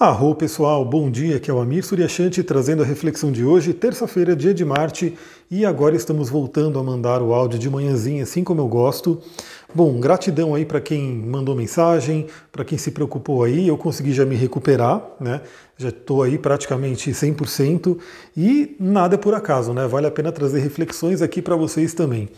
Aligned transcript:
Arro 0.00 0.32
pessoal, 0.32 0.84
bom 0.84 1.10
dia, 1.10 1.38
aqui 1.38 1.50
é 1.50 1.52
o 1.52 1.58
Amir 1.58 1.84
Suryashanti 1.84 2.44
trazendo 2.44 2.84
a 2.84 2.86
reflexão 2.86 3.32
de 3.32 3.44
hoje, 3.44 3.74
terça-feira, 3.74 4.36
dia 4.36 4.54
de 4.54 4.64
Marte, 4.64 5.18
e 5.50 5.66
agora 5.66 5.96
estamos 5.96 6.30
voltando 6.30 6.78
a 6.78 6.84
mandar 6.84 7.20
o 7.20 7.34
áudio 7.34 7.58
de 7.58 7.68
manhãzinha, 7.68 8.22
assim 8.22 8.44
como 8.44 8.60
eu 8.60 8.68
gosto. 8.68 9.20
Bom, 9.74 9.98
gratidão 9.98 10.54
aí 10.54 10.64
para 10.64 10.80
quem 10.80 11.16
mandou 11.16 11.52
mensagem, 11.56 12.28
para 12.52 12.64
quem 12.64 12.78
se 12.78 12.92
preocupou 12.92 13.42
aí, 13.42 13.66
eu 13.66 13.76
consegui 13.76 14.12
já 14.12 14.24
me 14.24 14.36
recuperar, 14.36 15.02
né? 15.18 15.40
Já 15.76 15.88
estou 15.88 16.22
aí 16.22 16.38
praticamente 16.38 17.10
100% 17.10 17.98
e 18.36 18.76
nada 18.78 19.16
é 19.16 19.18
por 19.18 19.34
acaso, 19.34 19.74
né? 19.74 19.84
Vale 19.88 20.06
a 20.06 20.12
pena 20.12 20.30
trazer 20.30 20.60
reflexões 20.60 21.22
aqui 21.22 21.42
para 21.42 21.56
vocês 21.56 21.92
também. 21.92 22.28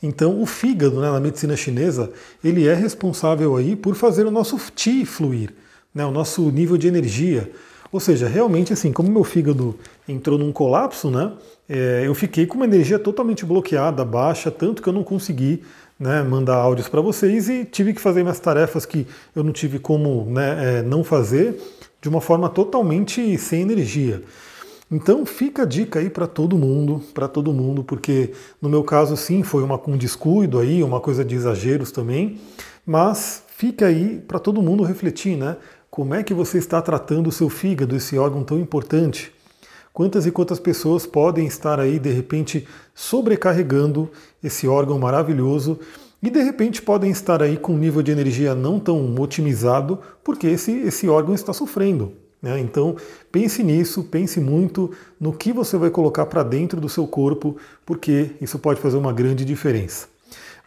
Então, 0.00 0.40
o 0.40 0.46
fígado, 0.46 1.00
né, 1.00 1.10
na 1.10 1.18
medicina 1.18 1.56
chinesa, 1.56 2.12
ele 2.44 2.68
é 2.68 2.74
responsável 2.74 3.56
aí 3.56 3.74
por 3.74 3.96
fazer 3.96 4.24
o 4.24 4.30
nosso 4.30 4.56
qi 4.76 5.04
fluir 5.04 5.52
né, 5.94 6.04
o 6.04 6.10
nosso 6.10 6.50
nível 6.50 6.76
de 6.76 6.88
energia. 6.88 7.50
Ou 7.90 8.00
seja, 8.00 8.28
realmente 8.28 8.72
assim, 8.72 8.92
como 8.92 9.10
meu 9.10 9.24
fígado 9.24 9.74
entrou 10.06 10.38
num 10.38 10.52
colapso, 10.52 11.10
né, 11.10 11.32
é, 11.68 12.02
eu 12.04 12.14
fiquei 12.14 12.46
com 12.46 12.56
uma 12.56 12.64
energia 12.64 12.98
totalmente 12.98 13.44
bloqueada, 13.44 14.04
baixa, 14.04 14.50
tanto 14.50 14.82
que 14.82 14.88
eu 14.88 14.92
não 14.92 15.02
consegui 15.02 15.62
né, 15.98 16.22
mandar 16.22 16.56
áudios 16.56 16.88
para 16.88 17.00
vocês 17.00 17.48
e 17.48 17.64
tive 17.64 17.92
que 17.92 18.00
fazer 18.00 18.22
minhas 18.22 18.38
tarefas 18.38 18.86
que 18.86 19.06
eu 19.34 19.42
não 19.42 19.52
tive 19.52 19.78
como 19.78 20.26
né, 20.30 20.78
é, 20.78 20.82
não 20.82 21.02
fazer 21.02 21.60
de 22.00 22.08
uma 22.08 22.20
forma 22.20 22.48
totalmente 22.48 23.36
sem 23.38 23.62
energia. 23.62 24.22
Então 24.90 25.26
fica 25.26 25.62
a 25.62 25.66
dica 25.66 25.98
aí 25.98 26.08
para 26.08 26.26
todo 26.26 26.56
mundo, 26.56 27.02
para 27.12 27.28
todo 27.28 27.52
mundo, 27.52 27.84
porque 27.84 28.32
no 28.60 28.68
meu 28.68 28.82
caso 28.82 29.16
sim 29.16 29.42
foi 29.42 29.62
uma, 29.62 29.78
um 29.86 29.96
descuido 29.98 30.58
aí, 30.58 30.82
uma 30.82 31.00
coisa 31.00 31.24
de 31.24 31.34
exageros 31.34 31.92
também, 31.92 32.40
mas 32.86 33.42
fica 33.54 33.86
aí 33.86 34.22
para 34.26 34.38
todo 34.38 34.62
mundo 34.62 34.82
refletir, 34.84 35.36
né? 35.36 35.56
Como 35.90 36.14
é 36.14 36.22
que 36.22 36.34
você 36.34 36.58
está 36.58 36.82
tratando 36.82 37.28
o 37.28 37.32
seu 37.32 37.48
fígado, 37.48 37.96
esse 37.96 38.18
órgão 38.18 38.44
tão 38.44 38.58
importante? 38.58 39.32
Quantas 39.92 40.26
e 40.26 40.30
quantas 40.30 40.60
pessoas 40.60 41.06
podem 41.06 41.46
estar 41.46 41.80
aí, 41.80 41.98
de 41.98 42.10
repente, 42.10 42.68
sobrecarregando 42.94 44.10
esse 44.44 44.68
órgão 44.68 44.98
maravilhoso 44.98 45.80
e 46.22 46.30
de 46.30 46.42
repente 46.42 46.82
podem 46.82 47.10
estar 47.10 47.42
aí 47.42 47.56
com 47.56 47.72
um 47.72 47.78
nível 47.78 48.02
de 48.02 48.12
energia 48.12 48.54
não 48.54 48.78
tão 48.78 49.14
otimizado 49.18 49.98
porque 50.22 50.46
esse, 50.46 50.72
esse 50.72 51.08
órgão 51.08 51.34
está 51.34 51.52
sofrendo. 51.52 52.12
Né? 52.40 52.60
Então 52.60 52.94
pense 53.32 53.62
nisso, 53.64 54.04
pense 54.04 54.38
muito 54.38 54.92
no 55.18 55.32
que 55.32 55.52
você 55.52 55.76
vai 55.76 55.90
colocar 55.90 56.26
para 56.26 56.42
dentro 56.42 56.80
do 56.80 56.88
seu 56.88 57.06
corpo, 57.06 57.56
porque 57.84 58.32
isso 58.40 58.58
pode 58.58 58.80
fazer 58.80 58.98
uma 58.98 59.12
grande 59.12 59.44
diferença. 59.44 60.06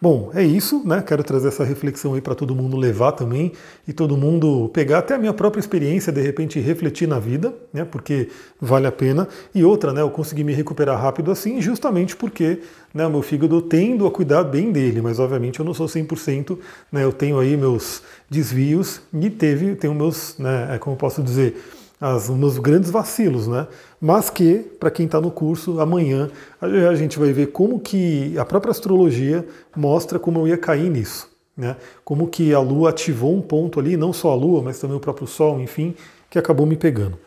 Bom, 0.04 0.32
é 0.34 0.44
isso, 0.44 0.82
né? 0.84 1.00
Quero 1.06 1.24
trazer 1.24 1.50
essa 1.50 1.64
reflexão 1.64 2.16
aí 2.16 2.22
para 2.22 2.34
todo 2.34 2.56
mundo 2.56 2.76
levar 2.76 3.12
também 3.12 3.52
e 3.88 3.94
todo 3.94 4.18
mundo 4.18 4.68
pegar 4.74 4.98
até 4.98 5.14
a 5.14 5.18
minha 5.20 5.32
própria 5.32 5.60
experiência, 5.60 6.12
de 6.12 6.20
repente 6.20 6.60
refletir 6.60 7.08
na 7.08 7.20
vida, 7.20 7.54
né? 7.72 7.86
Porque 7.86 8.28
vale 8.60 8.88
a 8.88 8.92
pena. 8.92 9.28
E 9.54 9.64
outra, 9.64 9.94
né? 9.94 10.02
Eu 10.02 10.10
consegui 10.10 10.44
me 10.44 10.54
recuperar 10.54 11.00
rápido 11.00 11.30
assim, 11.30 11.62
justamente 11.62 12.16
porque 12.16 12.62
né, 12.92 13.06
o 13.06 13.12
meu 13.12 13.22
fígado 13.22 13.62
tendo 13.62 14.08
a 14.08 14.12
cuidar 14.12 14.44
bem 14.44 14.72
dele, 14.72 15.04
mas 15.04 15.20
obviamente 15.20 15.60
eu 15.60 15.66
não 15.66 15.74
sou 15.74 15.86
100%, 15.86 16.58
né? 16.92 17.04
Eu 17.04 17.14
tenho 17.14 17.40
aí 17.40 17.56
meus 17.56 18.02
desvios 18.28 19.02
e 19.14 19.30
teve, 19.30 19.76
tenho 19.76 19.94
meus, 19.94 20.36
né? 20.40 20.74
É 20.74 20.80
como 20.80 20.96
eu 20.96 20.98
posso 20.98 21.22
dizer, 21.22 21.64
as, 22.02 22.28
meus 22.30 22.58
grandes 22.58 22.90
vacilos, 22.90 23.48
né? 23.48 23.68
Mas 24.02 24.32
que, 24.32 24.56
para 24.80 24.90
quem 24.90 25.06
está 25.06 25.22
no 25.22 25.30
curso, 25.30 25.80
amanhã 25.80 26.32
a 26.60 26.96
gente 26.96 27.20
vai 27.20 27.32
ver 27.32 27.52
como 27.52 27.80
que 27.80 28.36
a 28.40 28.44
própria 28.44 28.72
astrologia 28.72 29.46
mostra 29.76 30.18
como 30.18 30.40
eu 30.40 30.48
ia 30.48 30.58
cair 30.58 30.90
nisso. 30.90 31.30
Né? 31.56 31.76
Como 32.04 32.28
que 32.28 32.54
a 32.54 32.60
Lua 32.60 32.90
ativou 32.90 33.36
um 33.36 33.42
ponto 33.42 33.80
ali, 33.80 33.96
não 33.96 34.12
só 34.12 34.32
a 34.32 34.36
Lua, 34.36 34.64
mas 34.64 34.80
também 34.80 34.98
o 34.98 35.00
próprio 35.00 35.28
Sol, 35.28 35.62
enfim, 35.62 35.94
que 36.28 36.40
acabou 36.40 36.66
me 36.66 36.76
pegando. 36.76 37.20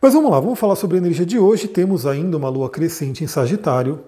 Mas 0.00 0.14
vamos 0.14 0.30
lá, 0.30 0.40
vamos 0.40 0.58
falar 0.58 0.74
sobre 0.74 0.96
a 0.96 1.00
energia 1.00 1.26
de 1.26 1.38
hoje. 1.38 1.68
Temos 1.68 2.06
ainda 2.06 2.38
uma 2.38 2.48
Lua 2.48 2.70
crescente 2.70 3.22
em 3.22 3.26
Sagitário. 3.26 4.00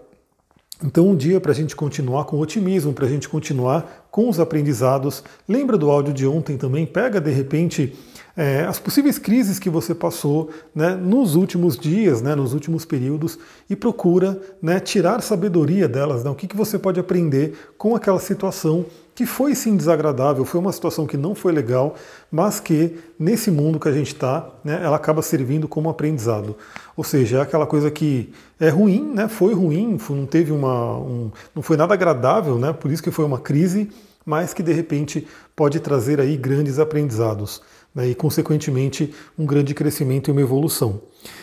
Então, 0.82 1.08
um 1.08 1.16
dia 1.16 1.40
para 1.40 1.52
a 1.52 1.54
gente 1.54 1.76
continuar 1.76 2.24
com 2.24 2.38
otimismo, 2.40 2.92
para 2.92 3.06
a 3.06 3.08
gente 3.08 3.28
continuar 3.28 4.08
com 4.10 4.28
os 4.28 4.40
aprendizados. 4.40 5.22
Lembra 5.46 5.76
do 5.76 5.90
áudio 5.90 6.14
de 6.14 6.26
ontem 6.26 6.56
também? 6.56 6.86
Pega 6.86 7.20
de 7.20 7.30
repente 7.30 7.94
é, 8.36 8.64
as 8.64 8.80
possíveis 8.80 9.16
crises 9.16 9.58
que 9.58 9.70
você 9.70 9.94
passou 9.94 10.50
né, 10.74 10.94
nos 10.94 11.36
últimos 11.36 11.78
dias, 11.78 12.20
né, 12.20 12.34
nos 12.34 12.52
últimos 12.52 12.84
períodos, 12.84 13.38
e 13.70 13.76
procura 13.76 14.40
né, 14.60 14.80
tirar 14.80 15.22
sabedoria 15.22 15.88
delas. 15.88 16.24
Né, 16.24 16.30
o 16.30 16.34
que, 16.34 16.48
que 16.48 16.56
você 16.56 16.78
pode 16.78 16.98
aprender 16.98 17.54
com 17.78 17.94
aquela 17.94 18.18
situação 18.18 18.86
que 19.14 19.24
foi 19.24 19.54
sim 19.54 19.76
desagradável, 19.76 20.44
foi 20.44 20.58
uma 20.58 20.72
situação 20.72 21.06
que 21.06 21.16
não 21.16 21.36
foi 21.36 21.52
legal, 21.52 21.94
mas 22.32 22.58
que 22.58 22.98
nesse 23.16 23.48
mundo 23.48 23.78
que 23.78 23.88
a 23.88 23.92
gente 23.92 24.08
está, 24.08 24.50
né, 24.64 24.80
ela 24.82 24.96
acaba 24.96 25.22
servindo 25.22 25.68
como 25.68 25.88
aprendizado. 25.88 26.56
Ou 26.96 27.04
seja, 27.04 27.38
é 27.38 27.40
aquela 27.40 27.66
coisa 27.66 27.88
que 27.92 28.32
é 28.58 28.68
ruim, 28.68 29.12
né, 29.14 29.28
foi 29.28 29.54
ruim, 29.54 29.96
não 30.10 30.26
teve 30.26 30.50
uma, 30.50 30.98
um, 30.98 31.30
não 31.54 31.62
foi 31.62 31.76
nada 31.76 31.94
agradável, 31.94 32.58
né, 32.58 32.72
por 32.72 32.90
isso 32.90 33.02
que 33.02 33.12
foi 33.12 33.24
uma 33.24 33.38
crise, 33.38 33.88
mas 34.26 34.52
que 34.52 34.62
de 34.62 34.72
repente 34.72 35.28
pode 35.54 35.78
trazer 35.78 36.18
aí 36.18 36.36
grandes 36.36 36.80
aprendizados 36.80 37.62
né, 37.94 38.08
e, 38.08 38.14
consequentemente, 38.14 39.14
um 39.38 39.46
grande 39.46 39.74
crescimento 39.74 40.28
e 40.28 40.32
uma 40.32 40.40
evolução. 40.40 41.00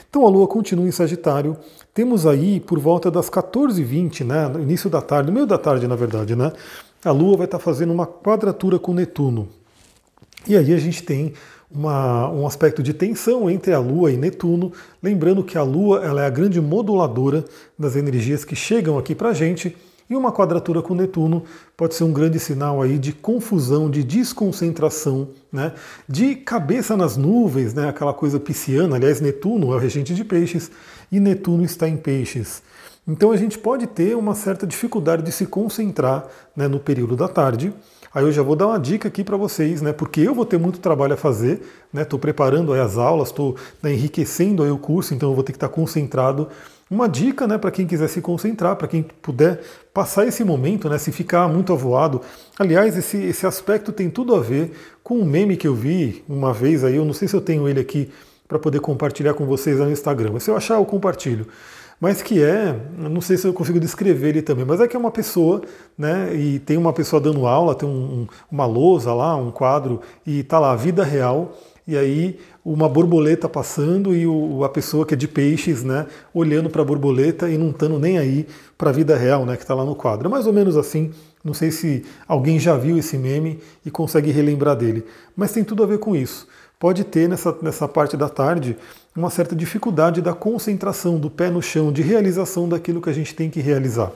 Então 0.09 0.25
a 0.25 0.29
Lua 0.29 0.47
continua 0.47 0.87
em 0.87 0.91
Sagitário. 0.91 1.57
Temos 1.93 2.25
aí, 2.25 2.59
por 2.59 2.79
volta 2.79 3.09
das 3.09 3.29
14h20, 3.29 4.25
né, 4.25 4.47
no 4.47 4.61
início 4.61 4.89
da 4.89 5.01
tarde, 5.01 5.29
no 5.29 5.33
meio 5.33 5.47
da 5.47 5.57
tarde, 5.57 5.87
na 5.87 5.95
verdade, 5.95 6.35
né, 6.35 6.51
a 7.03 7.11
Lua 7.11 7.37
vai 7.37 7.45
estar 7.45 7.59
fazendo 7.59 7.93
uma 7.93 8.05
quadratura 8.05 8.77
com 8.77 8.93
Netuno. 8.93 9.47
E 10.47 10.57
aí 10.57 10.73
a 10.73 10.77
gente 10.77 11.03
tem 11.03 11.33
uma, 11.69 12.29
um 12.29 12.45
aspecto 12.45 12.83
de 12.83 12.93
tensão 12.93 13.49
entre 13.49 13.73
a 13.73 13.79
Lua 13.79 14.11
e 14.11 14.17
Netuno, 14.17 14.73
lembrando 15.01 15.43
que 15.43 15.57
a 15.57 15.63
Lua 15.63 16.03
ela 16.03 16.23
é 16.23 16.25
a 16.25 16.29
grande 16.29 16.59
moduladora 16.59 17.45
das 17.77 17.95
energias 17.95 18.43
que 18.43 18.55
chegam 18.55 18.97
aqui 18.97 19.15
para 19.15 19.29
a 19.29 19.33
gente 19.33 19.75
e 20.11 20.15
uma 20.15 20.29
quadratura 20.29 20.81
com 20.81 20.93
Netuno 20.93 21.45
pode 21.77 21.95
ser 21.95 22.03
um 22.03 22.11
grande 22.11 22.37
sinal 22.37 22.81
aí 22.81 22.99
de 22.99 23.13
confusão, 23.13 23.89
de 23.89 24.03
desconcentração, 24.03 25.29
né? 25.49 25.71
de 26.05 26.35
cabeça 26.35 26.97
nas 26.97 27.15
nuvens, 27.15 27.73
né? 27.73 27.87
aquela 27.87 28.13
coisa 28.13 28.37
pisciana. 28.37 28.97
Aliás, 28.97 29.21
Netuno 29.21 29.71
é 29.71 29.75
o 29.77 29.79
regente 29.79 30.13
de 30.13 30.25
peixes 30.25 30.69
e 31.09 31.17
Netuno 31.17 31.63
está 31.63 31.87
em 31.87 31.95
peixes. 31.95 32.61
Então 33.07 33.31
a 33.31 33.37
gente 33.37 33.57
pode 33.57 33.87
ter 33.87 34.13
uma 34.17 34.35
certa 34.35 34.67
dificuldade 34.67 35.23
de 35.23 35.31
se 35.31 35.45
concentrar 35.45 36.27
né, 36.53 36.67
no 36.67 36.79
período 36.79 37.15
da 37.15 37.29
tarde. 37.29 37.73
Aí 38.13 38.25
eu 38.25 38.33
já 38.33 38.43
vou 38.43 38.57
dar 38.57 38.67
uma 38.67 38.79
dica 38.79 39.07
aqui 39.07 39.23
para 39.23 39.37
vocês, 39.37 39.81
né? 39.81 39.93
Porque 39.93 40.19
eu 40.19 40.35
vou 40.35 40.45
ter 40.45 40.59
muito 40.59 40.79
trabalho 40.79 41.13
a 41.13 41.17
fazer, 41.17 41.61
né? 41.93 42.01
Estou 42.01 42.19
preparando 42.19 42.73
as 42.73 42.97
aulas, 42.97 43.29
estou 43.29 43.55
né, 43.81 43.93
enriquecendo 43.93 44.61
o 44.63 44.77
curso, 44.77 45.13
então 45.13 45.29
eu 45.29 45.35
vou 45.35 45.43
ter 45.45 45.53
que 45.53 45.57
estar 45.57 45.69
concentrado 45.69 46.49
uma 46.91 47.07
dica 47.07 47.47
né, 47.47 47.57
para 47.57 47.71
quem 47.71 47.87
quiser 47.87 48.09
se 48.09 48.19
concentrar, 48.19 48.75
para 48.75 48.85
quem 48.85 49.01
puder 49.01 49.61
passar 49.93 50.27
esse 50.27 50.43
momento, 50.43 50.89
né, 50.89 50.97
se 50.97 51.09
ficar 51.09 51.47
muito 51.47 51.71
avoado. 51.71 52.19
Aliás, 52.59 52.97
esse, 52.97 53.15
esse 53.15 53.47
aspecto 53.47 53.93
tem 53.93 54.09
tudo 54.09 54.35
a 54.35 54.41
ver 54.41 54.73
com 55.01 55.17
um 55.17 55.23
meme 55.23 55.55
que 55.55 55.65
eu 55.65 55.73
vi 55.73 56.21
uma 56.27 56.51
vez 56.51 56.83
aí, 56.83 56.97
eu 56.97 57.05
não 57.05 57.13
sei 57.13 57.29
se 57.29 57.33
eu 57.33 57.39
tenho 57.39 57.65
ele 57.69 57.79
aqui 57.79 58.11
para 58.45 58.59
poder 58.59 58.81
compartilhar 58.81 59.33
com 59.33 59.45
vocês 59.45 59.79
no 59.79 59.89
Instagram, 59.89 60.37
se 60.39 60.51
eu 60.51 60.57
achar 60.57 60.75
eu 60.75 60.85
compartilho. 60.85 61.47
Mas 61.97 62.21
que 62.21 62.43
é, 62.43 62.75
não 62.97 63.21
sei 63.21 63.37
se 63.37 63.47
eu 63.47 63.53
consigo 63.53 63.79
descrever 63.79 64.29
ele 64.29 64.41
também, 64.41 64.65
mas 64.65 64.81
é 64.81 64.87
que 64.87 64.95
é 64.95 64.99
uma 64.99 65.11
pessoa, 65.11 65.61
né, 65.97 66.35
e 66.35 66.59
tem 66.59 66.75
uma 66.75 66.91
pessoa 66.91 67.21
dando 67.21 67.47
aula, 67.47 67.73
tem 67.73 67.87
um, 67.87 68.27
uma 68.51 68.65
lousa 68.65 69.13
lá, 69.13 69.35
um 69.35 69.51
quadro, 69.51 70.01
e 70.25 70.43
tá 70.43 70.59
lá, 70.59 70.75
vida 70.75 71.05
real, 71.05 71.55
e 71.91 71.97
aí 71.97 72.39
uma 72.63 72.87
borboleta 72.87 73.49
passando 73.49 74.15
e 74.15 74.25
o, 74.25 74.63
a 74.63 74.69
pessoa 74.69 75.05
que 75.05 75.13
é 75.13 75.17
de 75.17 75.27
peixes, 75.27 75.83
né, 75.83 76.07
olhando 76.33 76.69
para 76.69 76.81
a 76.81 76.85
borboleta 76.85 77.49
e 77.49 77.57
não 77.57 77.71
estando 77.71 77.99
nem 77.99 78.17
aí 78.17 78.47
para 78.77 78.91
a 78.91 78.93
vida 78.93 79.17
real, 79.17 79.45
né, 79.45 79.57
que 79.57 79.63
está 79.63 79.75
lá 79.75 79.83
no 79.83 79.93
quadro. 79.93 80.27
É 80.27 80.31
mais 80.31 80.47
ou 80.47 80.53
menos 80.53 80.77
assim. 80.77 81.11
Não 81.43 81.53
sei 81.53 81.69
se 81.69 82.05
alguém 82.25 82.59
já 82.59 82.77
viu 82.77 82.97
esse 82.97 83.17
meme 83.17 83.59
e 83.85 83.91
consegue 83.91 84.31
relembrar 84.31 84.75
dele, 84.75 85.03
mas 85.35 85.51
tem 85.51 85.65
tudo 85.65 85.83
a 85.83 85.85
ver 85.85 85.97
com 85.97 86.15
isso. 86.15 86.47
Pode 86.79 87.03
ter 87.03 87.27
nessa, 87.27 87.55
nessa 87.61 87.87
parte 87.87 88.15
da 88.15 88.29
tarde 88.29 88.77
uma 89.13 89.29
certa 89.29 89.53
dificuldade 89.53 90.21
da 90.21 90.33
concentração, 90.33 91.19
do 91.19 91.29
pé 91.29 91.49
no 91.49 91.61
chão, 91.61 91.91
de 91.91 92.01
realização 92.01 92.69
daquilo 92.69 93.01
que 93.01 93.09
a 93.09 93.13
gente 93.13 93.35
tem 93.35 93.49
que 93.49 93.59
realizar. 93.59 94.13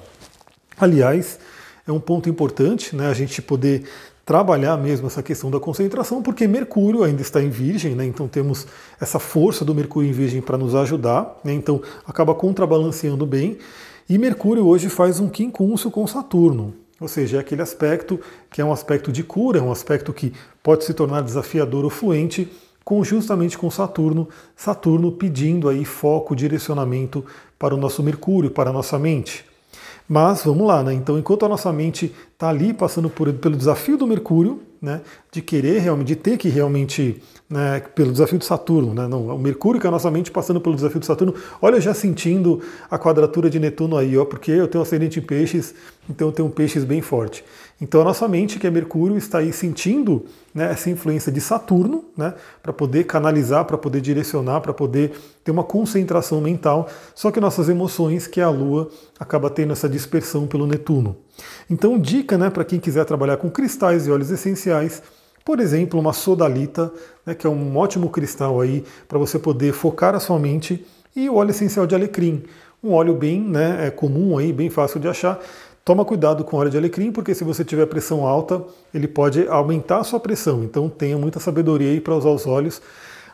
Aliás, 0.78 1.40
é 1.86 1.92
um 1.92 2.00
ponto 2.00 2.30
importante, 2.30 2.96
né, 2.96 3.10
a 3.10 3.14
gente 3.14 3.42
poder 3.42 3.84
trabalhar 4.26 4.76
mesmo 4.78 5.06
essa 5.06 5.22
questão 5.22 5.52
da 5.52 5.60
concentração, 5.60 6.22
porque 6.22 6.48
Mercúrio 6.48 7.04
ainda 7.04 7.22
está 7.22 7.42
em 7.42 7.50
Virgem, 7.50 7.94
né? 7.94 8.06
então 8.06 8.28
temos 8.28 8.66
essa 9.00 9.20
força 9.20 9.64
do 9.64 9.76
Mercúrio 9.76 10.10
em 10.10 10.14
Virgem 10.14 10.42
para 10.42 10.58
nos 10.58 10.74
ajudar, 10.74 11.40
né? 11.44 11.54
então 11.54 11.82
acaba 12.06 12.34
contrabalanceando 12.34 13.26
bem. 13.26 13.58
E 14.10 14.18
Mercúrio 14.18 14.66
hoje 14.66 14.90
faz 14.90 15.20
um 15.20 15.30
quincúncio 15.30 15.92
com 15.92 16.06
Saturno, 16.08 16.74
ou 17.00 17.08
seja, 17.08 17.38
é 17.38 17.40
aquele 17.40 17.62
aspecto 17.62 18.20
que 18.50 18.62
é 18.62 18.66
um 18.66 18.72
aspecto 18.72 19.12
de 19.12 19.24
cura, 19.24 19.60
é 19.60 19.62
um 19.62 19.72
aspecto 19.72 20.12
que 20.12 20.34
pode 20.64 20.86
se 20.86 20.94
tornar 20.94 21.22
desafiador 21.22 21.84
ou 21.84 21.90
fluente, 21.90 22.52
com, 22.84 23.04
justamente 23.04 23.58
com 23.58 23.70
Saturno, 23.70 24.30
Saturno 24.56 25.12
pedindo 25.12 25.68
aí 25.68 25.84
foco, 25.84 26.36
direcionamento 26.36 27.26
para 27.60 27.74
o 27.74 27.78
nosso 27.78 28.02
Mercúrio, 28.02 28.52
para 28.52 28.70
a 28.70 28.74
nossa 28.74 28.98
mente. 28.98 29.44
Mas 30.08 30.44
vamos 30.44 30.68
lá, 30.68 30.84
né? 30.84 30.94
Então, 30.94 31.18
enquanto 31.18 31.46
a 31.46 31.50
nossa 31.50 31.72
mente 31.74 32.14
está 32.34 32.50
ali 32.50 32.74
passando 32.74 33.10
por, 33.10 33.32
pelo 33.34 33.56
desafio 33.56 33.98
do 33.98 34.06
Mercúrio, 34.06 34.62
né, 34.82 35.02
de 35.32 35.42
querer 35.42 35.80
realmente, 35.80 36.08
de 36.08 36.16
ter 36.16 36.38
que 36.38 36.48
realmente, 36.48 37.22
né, 37.50 37.80
pelo 37.96 38.12
desafio 38.12 38.38
de 38.38 38.46
Saturno, 38.46 38.94
né, 38.94 39.08
não, 39.08 39.28
o 39.28 39.40
Mercúrio 39.40 39.82
que 39.82 39.88
é 39.88 39.90
a 39.90 39.92
nossa 39.92 40.12
mente 40.12 40.30
passando 40.30 40.62
pelo 40.62 40.76
desafio 40.76 41.00
de 41.00 41.08
Saturno, 41.08 41.34
olha 41.60 41.82
já 41.82 41.94
sentindo 41.94 42.62
a 42.90 43.00
quadratura 43.00 43.50
de 43.50 43.60
Netuno 43.60 43.98
aí, 43.98 44.16
ó, 44.16 44.26
porque 44.26 44.52
eu 44.52 44.68
tenho 44.68 44.84
ascendente 44.84 45.18
em 45.18 45.24
peixes, 45.24 45.74
então 46.08 46.28
eu 46.28 46.32
tenho 46.32 46.48
um 46.48 46.52
peixes 46.52 46.84
bem 46.84 47.02
forte. 47.02 47.44
Então 47.80 48.00
a 48.00 48.04
nossa 48.06 48.26
mente, 48.28 48.58
que 48.58 48.66
é 48.66 48.72
Mercúrio, 48.72 49.18
está 49.18 49.40
aí 49.40 49.52
sentindo 49.52 50.26
né, 50.54 50.72
essa 50.72 50.90
influência 50.90 51.30
de 51.30 51.42
Saturno, 51.42 52.06
né, 52.16 52.34
para 52.64 52.72
poder 52.72 53.04
canalizar, 53.04 53.66
para 53.66 53.78
poder 53.78 54.00
direcionar, 54.00 54.62
para 54.62 54.74
poder 54.74 55.12
ter 55.44 55.52
uma 55.52 55.64
concentração 55.64 56.40
mental. 56.40 56.88
Só 57.14 57.32
que 57.32 57.40
nossas 57.40 57.68
emoções, 57.68 58.28
que 58.28 58.40
é 58.40 58.44
a 58.44 58.50
Lua, 58.50 58.90
acaba 59.20 59.50
tendo 59.50 59.74
essa 59.74 59.90
dispersão 59.90 60.48
pelo 60.48 60.66
Netuno. 60.66 61.18
Então, 61.70 62.00
dica 62.00 62.38
né, 62.38 62.50
para 62.50 62.64
quem 62.64 62.80
quiser 62.80 63.04
trabalhar 63.04 63.38
com 63.38 63.50
cristais 63.50 64.08
e 64.08 64.12
óleos 64.12 64.32
essenciais, 64.32 65.04
por 65.44 65.60
exemplo, 65.60 66.00
uma 66.00 66.14
sodalita, 66.14 66.92
né, 67.26 67.36
que 67.36 67.46
é 67.46 67.50
um 67.50 67.78
ótimo 67.78 68.10
cristal 68.10 68.62
aí 68.62 68.86
para 69.08 69.20
você 69.20 69.38
poder 69.38 69.74
focar 69.74 70.16
a 70.16 70.20
sua 70.20 70.40
mente, 70.40 70.86
e 71.14 71.30
o 71.30 71.36
óleo 71.36 71.52
essencial 71.52 71.86
de 71.86 71.94
alecrim, 71.94 72.44
um 72.84 72.94
óleo 72.94 73.16
bem 73.16 73.42
né, 73.42 73.88
é 73.88 73.92
comum 73.92 74.38
aí, 74.38 74.54
bem 74.54 74.70
fácil 74.70 75.00
de 75.00 75.08
achar. 75.08 75.40
Toma 75.86 76.04
cuidado 76.04 76.44
com 76.44 76.58
óleo 76.58 76.72
de 76.72 76.80
alecrim, 76.80 77.12
porque 77.12 77.36
se 77.36 77.44
você 77.44 77.64
tiver 77.64 77.86
pressão 77.86 78.26
alta, 78.26 78.60
ele 78.92 79.08
pode 79.08 79.48
aumentar 79.48 80.00
a 80.00 80.04
sua 80.04 80.20
pressão. 80.20 80.64
Então 80.64 80.90
tenha 80.90 81.16
muita 81.16 81.40
sabedoria 81.40 81.92
aí 81.92 82.02
para 82.02 82.16
usar 82.16 82.30
os 82.30 82.48
óleos. 82.48 82.82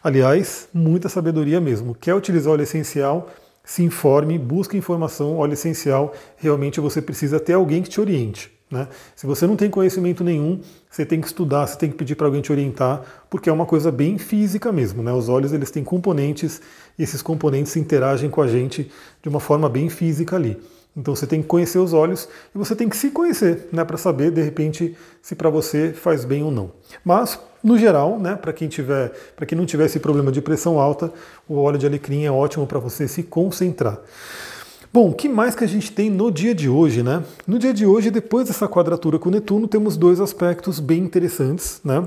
Aliás, 0.03 0.67
muita 0.73 1.07
sabedoria 1.07 1.61
mesmo. 1.61 1.95
Quer 1.95 2.13
utilizar 2.13 2.51
óleo 2.51 2.63
essencial? 2.63 3.29
Se 3.63 3.83
informe, 3.83 4.37
busque 4.37 4.75
informação. 4.75 5.37
Óleo 5.37 5.53
essencial, 5.53 6.13
realmente 6.35 6.81
você 6.81 7.01
precisa 7.01 7.39
ter 7.39 7.53
alguém 7.53 7.81
que 7.81 7.89
te 7.89 8.01
oriente. 8.01 8.51
Né? 8.69 8.85
Se 9.15 9.25
você 9.25 9.47
não 9.47 9.55
tem 9.55 9.69
conhecimento 9.69 10.21
nenhum, 10.21 10.59
você 10.89 11.05
tem 11.05 11.21
que 11.21 11.27
estudar, 11.27 11.65
você 11.67 11.77
tem 11.77 11.89
que 11.89 11.95
pedir 11.95 12.15
para 12.15 12.27
alguém 12.27 12.41
te 12.41 12.51
orientar, 12.51 13.01
porque 13.29 13.49
é 13.49 13.53
uma 13.53 13.65
coisa 13.65 13.89
bem 13.93 14.17
física 14.17 14.73
mesmo. 14.73 15.01
Né? 15.01 15.13
Os 15.13 15.29
olhos 15.29 15.53
eles 15.53 15.71
têm 15.71 15.85
componentes 15.85 16.61
e 16.99 17.03
esses 17.03 17.21
componentes 17.21 17.77
interagem 17.77 18.29
com 18.29 18.41
a 18.41 18.47
gente 18.47 18.91
de 19.23 19.29
uma 19.29 19.39
forma 19.39 19.69
bem 19.69 19.87
física 19.87 20.35
ali. 20.35 20.57
Então 20.95 21.15
você 21.15 21.25
tem 21.25 21.41
que 21.41 21.47
conhecer 21.47 21.79
os 21.79 21.93
olhos 21.93 22.27
e 22.53 22.57
você 22.57 22.75
tem 22.75 22.89
que 22.89 22.97
se 22.97 23.11
conhecer, 23.11 23.69
né, 23.71 23.83
para 23.85 23.97
saber 23.97 24.31
de 24.31 24.41
repente 24.41 24.95
se 25.21 25.35
para 25.35 25.49
você 25.49 25.93
faz 25.93 26.25
bem 26.25 26.43
ou 26.43 26.51
não. 26.51 26.71
Mas 27.03 27.39
no 27.63 27.77
geral, 27.77 28.19
né, 28.19 28.35
para 28.35 28.51
quem 28.51 28.67
tiver, 28.67 29.11
para 29.35 29.45
quem 29.45 29.57
não 29.57 29.65
tiver 29.65 29.85
esse 29.85 29.99
problema 29.99 30.31
de 30.31 30.41
pressão 30.41 30.79
alta, 30.79 31.11
o 31.47 31.55
óleo 31.55 31.77
de 31.77 31.85
alecrim 31.85 32.25
é 32.25 32.31
ótimo 32.31 32.67
para 32.67 32.79
você 32.79 33.07
se 33.07 33.23
concentrar. 33.23 33.99
Bom, 34.93 35.09
o 35.09 35.13
que 35.13 35.29
mais 35.29 35.55
que 35.55 35.63
a 35.63 35.67
gente 35.67 35.89
tem 35.89 36.09
no 36.09 36.29
dia 36.29 36.53
de 36.53 36.67
hoje, 36.67 37.01
né? 37.01 37.23
No 37.47 37.57
dia 37.57 37.73
de 37.73 37.85
hoje, 37.85 38.11
depois 38.11 38.47
dessa 38.47 38.67
quadratura 38.67 39.17
com 39.17 39.29
Netuno, 39.29 39.65
temos 39.65 39.95
dois 39.95 40.19
aspectos 40.19 40.81
bem 40.81 41.03
interessantes, 41.03 41.79
né? 41.81 42.05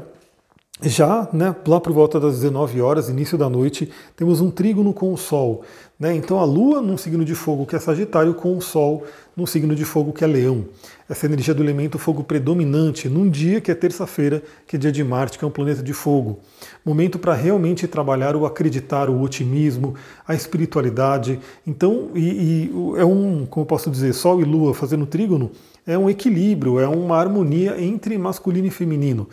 Já 0.82 1.28
né, 1.32 1.54
lá 1.66 1.80
por 1.80 1.92
volta 1.92 2.18
das 2.18 2.34
19 2.40 2.80
horas, 2.80 3.08
início 3.08 3.38
da 3.38 3.48
noite, 3.48 3.88
temos 4.16 4.40
um 4.40 4.50
trígono 4.50 4.92
com 4.92 5.12
o 5.12 5.16
Sol. 5.16 5.62
Né? 5.98 6.16
Então 6.16 6.40
a 6.40 6.44
Lua 6.44 6.82
num 6.82 6.96
signo 6.96 7.24
de 7.24 7.34
fogo 7.34 7.64
que 7.64 7.76
é 7.76 7.78
Sagitário, 7.78 8.34
com 8.34 8.56
o 8.56 8.60
Sol 8.60 9.04
num 9.36 9.46
signo 9.46 9.72
de 9.76 9.84
fogo 9.84 10.12
que 10.12 10.24
é 10.24 10.26
Leão. 10.26 10.66
Essa 11.08 11.26
energia 11.26 11.54
do 11.54 11.62
elemento 11.62 11.96
fogo 11.96 12.24
predominante 12.24 13.08
num 13.08 13.30
dia 13.30 13.60
que 13.60 13.70
é 13.70 13.74
terça-feira, 13.74 14.42
que 14.66 14.74
é 14.74 14.78
dia 14.78 14.90
de 14.90 15.04
Marte, 15.04 15.38
que 15.38 15.44
é 15.44 15.48
um 15.48 15.50
planeta 15.50 15.80
de 15.80 15.92
fogo. 15.92 16.40
Momento 16.84 17.20
para 17.20 17.34
realmente 17.34 17.86
trabalhar 17.86 18.34
o 18.34 18.44
acreditar, 18.44 19.08
o 19.08 19.20
otimismo, 19.22 19.94
a 20.26 20.34
espiritualidade. 20.34 21.38
Então, 21.64 22.10
e, 22.16 22.20
e 22.20 22.72
é 22.96 23.04
um, 23.04 23.46
como 23.46 23.62
eu 23.62 23.66
posso 23.66 23.88
dizer, 23.92 24.12
Sol 24.12 24.40
e 24.40 24.44
Lua 24.44 24.74
fazendo 24.74 25.06
trígono, 25.06 25.52
é 25.86 25.96
um 25.96 26.10
equilíbrio, 26.10 26.80
é 26.80 26.88
uma 26.88 27.16
harmonia 27.16 27.80
entre 27.80 28.18
masculino 28.18 28.66
e 28.66 28.70
feminino. 28.70 29.28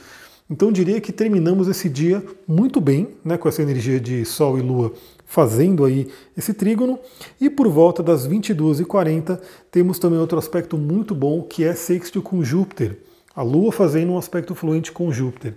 Então 0.52 0.70
diria 0.70 1.00
que 1.00 1.14
terminamos 1.14 1.70
esse 1.70 1.88
dia 1.88 2.22
muito 2.46 2.82
bem, 2.82 3.08
né, 3.24 3.38
com 3.38 3.48
essa 3.48 3.62
energia 3.62 4.02
de 4.02 4.26
Sol 4.26 4.60
e 4.60 4.62
Lua 4.62 4.92
fazendo 5.26 5.86
aí 5.86 6.10
esse 6.38 6.54
trígono. 6.54 7.00
E 7.40 7.50
por 7.50 7.70
volta 7.70 8.04
das 8.04 8.28
22h40 8.28 9.40
temos 9.72 9.98
também 9.98 10.20
outro 10.20 10.38
aspecto 10.38 10.78
muito 10.78 11.16
bom 11.16 11.42
que 11.42 11.64
é 11.64 11.74
sextil 11.74 12.22
com 12.22 12.44
Júpiter. 12.44 12.98
A 13.34 13.42
Lua 13.42 13.72
fazendo 13.72 14.12
um 14.12 14.18
aspecto 14.18 14.54
fluente 14.54 14.92
com 14.92 15.10
Júpiter. 15.10 15.56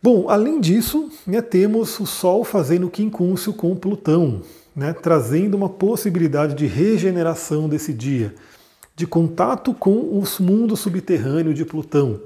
Bom, 0.00 0.28
além 0.28 0.60
disso, 0.60 1.10
né, 1.26 1.42
temos 1.42 1.98
o 1.98 2.06
Sol 2.06 2.44
fazendo 2.44 2.88
quincúncio 2.88 3.52
com 3.52 3.74
Plutão, 3.74 4.42
né, 4.76 4.92
trazendo 4.92 5.56
uma 5.56 5.68
possibilidade 5.68 6.54
de 6.54 6.66
regeneração 6.66 7.68
desse 7.68 7.92
dia, 7.92 8.32
de 8.94 9.08
contato 9.08 9.74
com 9.74 9.96
o 9.96 10.22
mundo 10.38 10.76
subterrâneo 10.76 11.52
de 11.52 11.64
Plutão. 11.64 12.20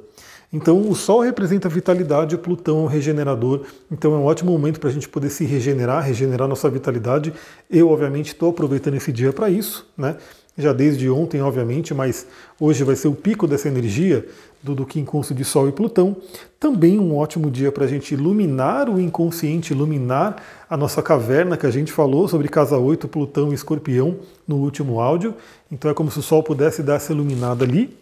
Então, 0.53 0.89
o 0.89 0.95
Sol 0.95 1.21
representa 1.21 1.69
vitalidade, 1.69 2.35
o 2.35 2.39
Plutão 2.39 2.79
é 2.79 2.83
um 2.83 2.87
regenerador, 2.87 3.67
então 3.91 4.15
é 4.15 4.17
um 4.17 4.25
ótimo 4.25 4.51
momento 4.51 4.81
para 4.81 4.89
a 4.89 4.93
gente 4.93 5.09
poder 5.09 5.29
se 5.29 5.45
regenerar, 5.45 6.03
regenerar 6.03 6.49
nossa 6.49 6.71
vitalidade. 6.71 7.35
Eu, 7.71 7.91
obviamente, 7.91 8.29
estou 8.29 8.51
aproveitando 8.51 8.95
esse 8.95 9.13
dia 9.13 9.33
para 9.33 9.51
isso, 9.51 9.87
né? 9.97 10.17
já 10.59 10.73
desde 10.73 11.09
ontem, 11.09 11.41
obviamente, 11.41 11.95
mas 11.95 12.27
hoje 12.59 12.83
vai 12.83 12.97
ser 12.97 13.07
o 13.07 13.15
pico 13.15 13.47
dessa 13.47 13.69
energia 13.69 14.27
do, 14.61 14.75
do 14.75 14.85
quincúncio 14.85 15.33
de 15.33 15.45
Sol 15.45 15.69
e 15.69 15.73
Plutão. 15.73 16.17
Também 16.59 16.99
um 16.99 17.17
ótimo 17.17 17.49
dia 17.49 17.71
para 17.71 17.85
a 17.85 17.89
gente 17.89 18.13
iluminar 18.13 18.91
o 18.91 19.01
inconsciente, 19.01 19.73
iluminar 19.73 20.43
a 20.69 20.77
nossa 20.77 21.01
caverna 21.01 21.57
que 21.57 21.65
a 21.65 21.71
gente 21.71 21.93
falou 21.93 22.27
sobre 22.27 22.49
Casa 22.49 22.77
8, 22.77 23.07
Plutão 23.07 23.53
e 23.53 23.55
Escorpião 23.55 24.17
no 24.49 24.57
último 24.57 25.01
áudio. 25.01 25.33
Então 25.71 25.89
é 25.89 25.95
como 25.95 26.11
se 26.11 26.19
o 26.19 26.23
Sol 26.23 26.43
pudesse 26.43 26.83
dar 26.83 26.95
essa 26.95 27.13
iluminada 27.13 27.65
ali. 27.65 27.97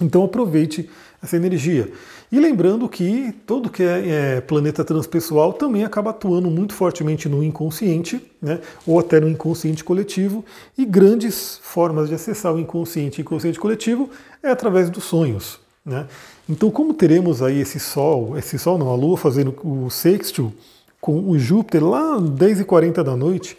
Então 0.00 0.22
aproveite 0.22 0.88
essa 1.22 1.36
energia. 1.36 1.90
E 2.30 2.40
lembrando 2.40 2.88
que 2.88 3.32
todo 3.46 3.70
que 3.70 3.82
é, 3.82 4.08
é, 4.08 4.40
planeta 4.40 4.84
transpessoal 4.84 5.52
também 5.52 5.84
acaba 5.84 6.10
atuando 6.10 6.50
muito 6.50 6.74
fortemente 6.74 7.28
no 7.28 7.44
inconsciente, 7.44 8.20
né, 8.40 8.60
ou 8.86 8.98
até 8.98 9.20
no 9.20 9.28
inconsciente 9.28 9.84
coletivo, 9.84 10.44
e 10.76 10.84
grandes 10.84 11.60
formas 11.62 12.08
de 12.08 12.14
acessar 12.14 12.52
o 12.54 12.58
inconsciente 12.58 13.20
e 13.20 13.22
inconsciente 13.22 13.60
coletivo 13.60 14.10
é 14.42 14.50
através 14.50 14.90
dos 14.90 15.04
sonhos. 15.04 15.60
Né? 15.84 16.06
Então, 16.48 16.70
como 16.70 16.94
teremos 16.94 17.42
aí 17.42 17.60
esse 17.60 17.78
Sol, 17.78 18.36
esse 18.36 18.58
Sol 18.58 18.78
não, 18.78 18.90
a 18.90 18.96
Lua 18.96 19.16
fazendo 19.16 19.54
o 19.62 19.90
sextil 19.90 20.52
com 21.00 21.28
o 21.28 21.38
Júpiter 21.38 21.84
lá 21.84 22.18
10h40 22.18 23.02
da 23.02 23.16
noite, 23.16 23.56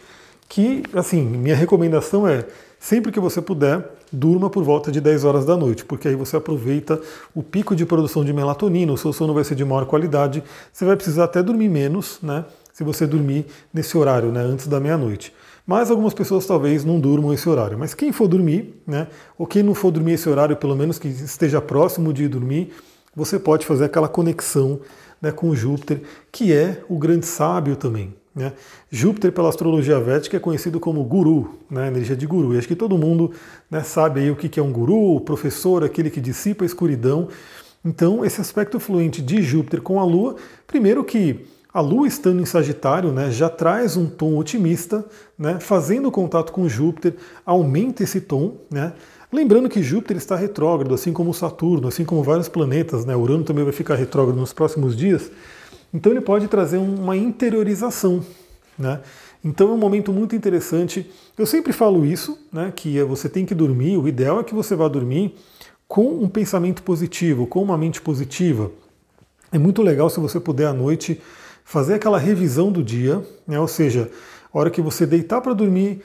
que, 0.48 0.84
assim, 0.94 1.22
minha 1.22 1.56
recomendação 1.56 2.28
é 2.28 2.46
Sempre 2.84 3.14
que 3.14 3.20
você 3.22 3.42
puder, 3.42 3.82
durma 4.12 4.50
por 4.50 4.62
volta 4.62 4.92
de 4.92 5.00
10 5.00 5.24
horas 5.24 5.46
da 5.46 5.56
noite, 5.56 5.86
porque 5.86 6.06
aí 6.10 6.16
você 6.16 6.36
aproveita 6.36 7.00
o 7.34 7.42
pico 7.42 7.74
de 7.78 7.86
produção 7.86 8.26
de 8.26 8.34
melatonina, 8.34 8.92
o 8.92 8.98
seu 8.98 9.14
sono 9.14 9.34
vai 9.34 9.46
ser 9.46 9.56
de 9.56 9.64
maior 9.64 9.86
qualidade, 9.86 10.44
você 10.70 10.84
vai 10.84 10.98
precisar 10.98 11.24
até 11.24 11.42
dormir 11.42 11.70
menos, 11.70 12.20
né? 12.22 12.44
Se 12.74 12.84
você 12.84 13.08
dormir 13.08 13.46
nesse 13.74 13.98
horário, 13.98 14.34
né, 14.34 14.42
antes 14.42 14.68
da 14.68 14.82
meia-noite. 14.82 15.34
Mas 15.66 15.90
algumas 15.90 16.14
pessoas 16.14 16.46
talvez 16.46 16.84
não 16.84 17.00
durmam 17.00 17.34
esse 17.34 17.48
horário. 17.48 17.80
Mas 17.80 17.94
quem 17.94 18.12
for 18.12 18.28
dormir, 18.28 18.76
né, 18.86 19.08
ou 19.38 19.48
quem 19.48 19.64
não 19.64 19.74
for 19.74 19.90
dormir 19.90 20.16
esse 20.16 20.28
horário, 20.28 20.58
pelo 20.58 20.76
menos 20.76 21.00
que 21.00 21.08
esteja 21.08 21.62
próximo 21.62 22.12
de 22.12 22.28
dormir, 22.28 22.74
você 23.16 23.40
pode 23.40 23.66
fazer 23.66 23.86
aquela 23.86 24.10
conexão 24.10 24.82
né, 25.22 25.32
com 25.32 25.56
Júpiter, 25.56 26.02
que 26.30 26.52
é 26.52 26.84
o 26.90 27.00
grande 27.00 27.28
sábio 27.28 27.78
também. 27.78 28.14
Né? 28.36 28.52
Júpiter, 28.90 29.32
pela 29.32 29.50
astrologia 29.50 30.00
védica, 30.00 30.38
é 30.38 30.40
conhecido 30.40 30.80
como 30.80 31.04
guru, 31.04 31.60
né? 31.70 31.88
energia 31.88 32.16
de 32.16 32.26
guru. 32.26 32.54
E 32.54 32.58
acho 32.58 32.68
que 32.68 32.76
todo 32.76 32.98
mundo 32.98 33.32
né, 33.70 33.84
sabe 33.84 34.22
aí 34.22 34.32
o 34.32 34.36
que 34.36 34.60
é 34.60 34.64
um 34.64 34.72
guru, 34.72 35.16
o 35.16 35.22
professor, 35.22 35.84
aquele 35.84 36.10
que 36.10 36.20
dissipa 36.20 36.64
a 36.64 36.66
escuridão. 36.66 37.28
Então, 37.86 38.24
esse 38.24 38.40
aspecto 38.42 38.80
fluente 38.80 39.22
de 39.22 39.42
Júpiter 39.42 39.82
com 39.82 40.00
a 40.00 40.06
Lua, 40.06 40.36
primeiro 40.66 41.04
que 41.04 41.46
a 41.74 41.82
Lua 41.82 42.08
estando 42.08 42.42
em 42.42 42.46
Sagitário 42.46 43.12
né, 43.12 43.30
já 43.30 43.50
traz 43.50 43.98
um 43.98 44.08
tom 44.08 44.38
otimista, 44.38 45.04
né, 45.38 45.60
fazendo 45.60 46.10
contato 46.10 46.54
com 46.54 46.70
Júpiter, 46.70 47.16
aumenta 47.46 48.04
esse 48.04 48.22
tom. 48.22 48.58
Né, 48.72 48.94
lembrando 49.32 49.68
que 49.68 49.84
Júpiter 49.84 50.18
está 50.18 50.36
retrógrado, 50.36 50.94
assim 50.94 51.12
como 51.12 51.34
Saturno, 51.34 51.88
assim 51.88 52.06
como 52.06 52.24
vários 52.24 52.48
planetas. 52.48 53.06
Né, 53.06 53.16
Urano 53.16 53.44
também 53.44 53.64
vai 53.64 53.74
ficar 53.74 53.96
retrógrado 53.96 54.40
nos 54.40 54.54
próximos 54.54 54.96
dias. 54.96 55.30
Então 55.94 56.12
ele 56.12 56.22
pode 56.22 56.48
trazer 56.48 56.78
uma 56.78 57.16
interiorização. 57.16 58.26
Né? 58.78 59.00
Então 59.44 59.70
é 59.70 59.74
um 59.74 59.78
momento 59.78 60.12
muito 60.12 60.36
interessante. 60.36 61.10
Eu 61.38 61.46
sempre 61.46 61.72
falo 61.74 62.06
isso, 62.06 62.40
né, 62.52 62.72
que 62.76 62.98
é 62.98 63.04
você 63.04 63.30
tem 63.30 63.46
que 63.46 63.54
dormir, 63.54 63.98
o 63.98 64.08
ideal 64.08 64.40
é 64.40 64.44
que 64.44 64.54
você 64.54 64.76
vá 64.76 64.88
dormir 64.88 65.36
com 65.88 66.08
um 66.08 66.28
pensamento 66.28 66.82
positivo, 66.82 67.46
com 67.46 67.62
uma 67.62 67.78
mente 67.78 68.02
positiva. 68.02 68.72
É 69.52 69.58
muito 69.58 69.82
legal 69.82 70.10
se 70.10 70.20
você 70.20 70.40
puder 70.40 70.68
à 70.68 70.74
noite 70.74 71.22
fazer 71.64 71.94
aquela 71.94 72.18
revisão 72.18 72.72
do 72.72 72.82
dia, 72.82 73.22
né, 73.48 73.60
ou 73.60 73.68
seja, 73.68 74.10
a 74.52 74.58
hora 74.58 74.70
que 74.70 74.82
você 74.82 75.06
deitar 75.06 75.42
para 75.42 75.54
dormir, 75.54 76.02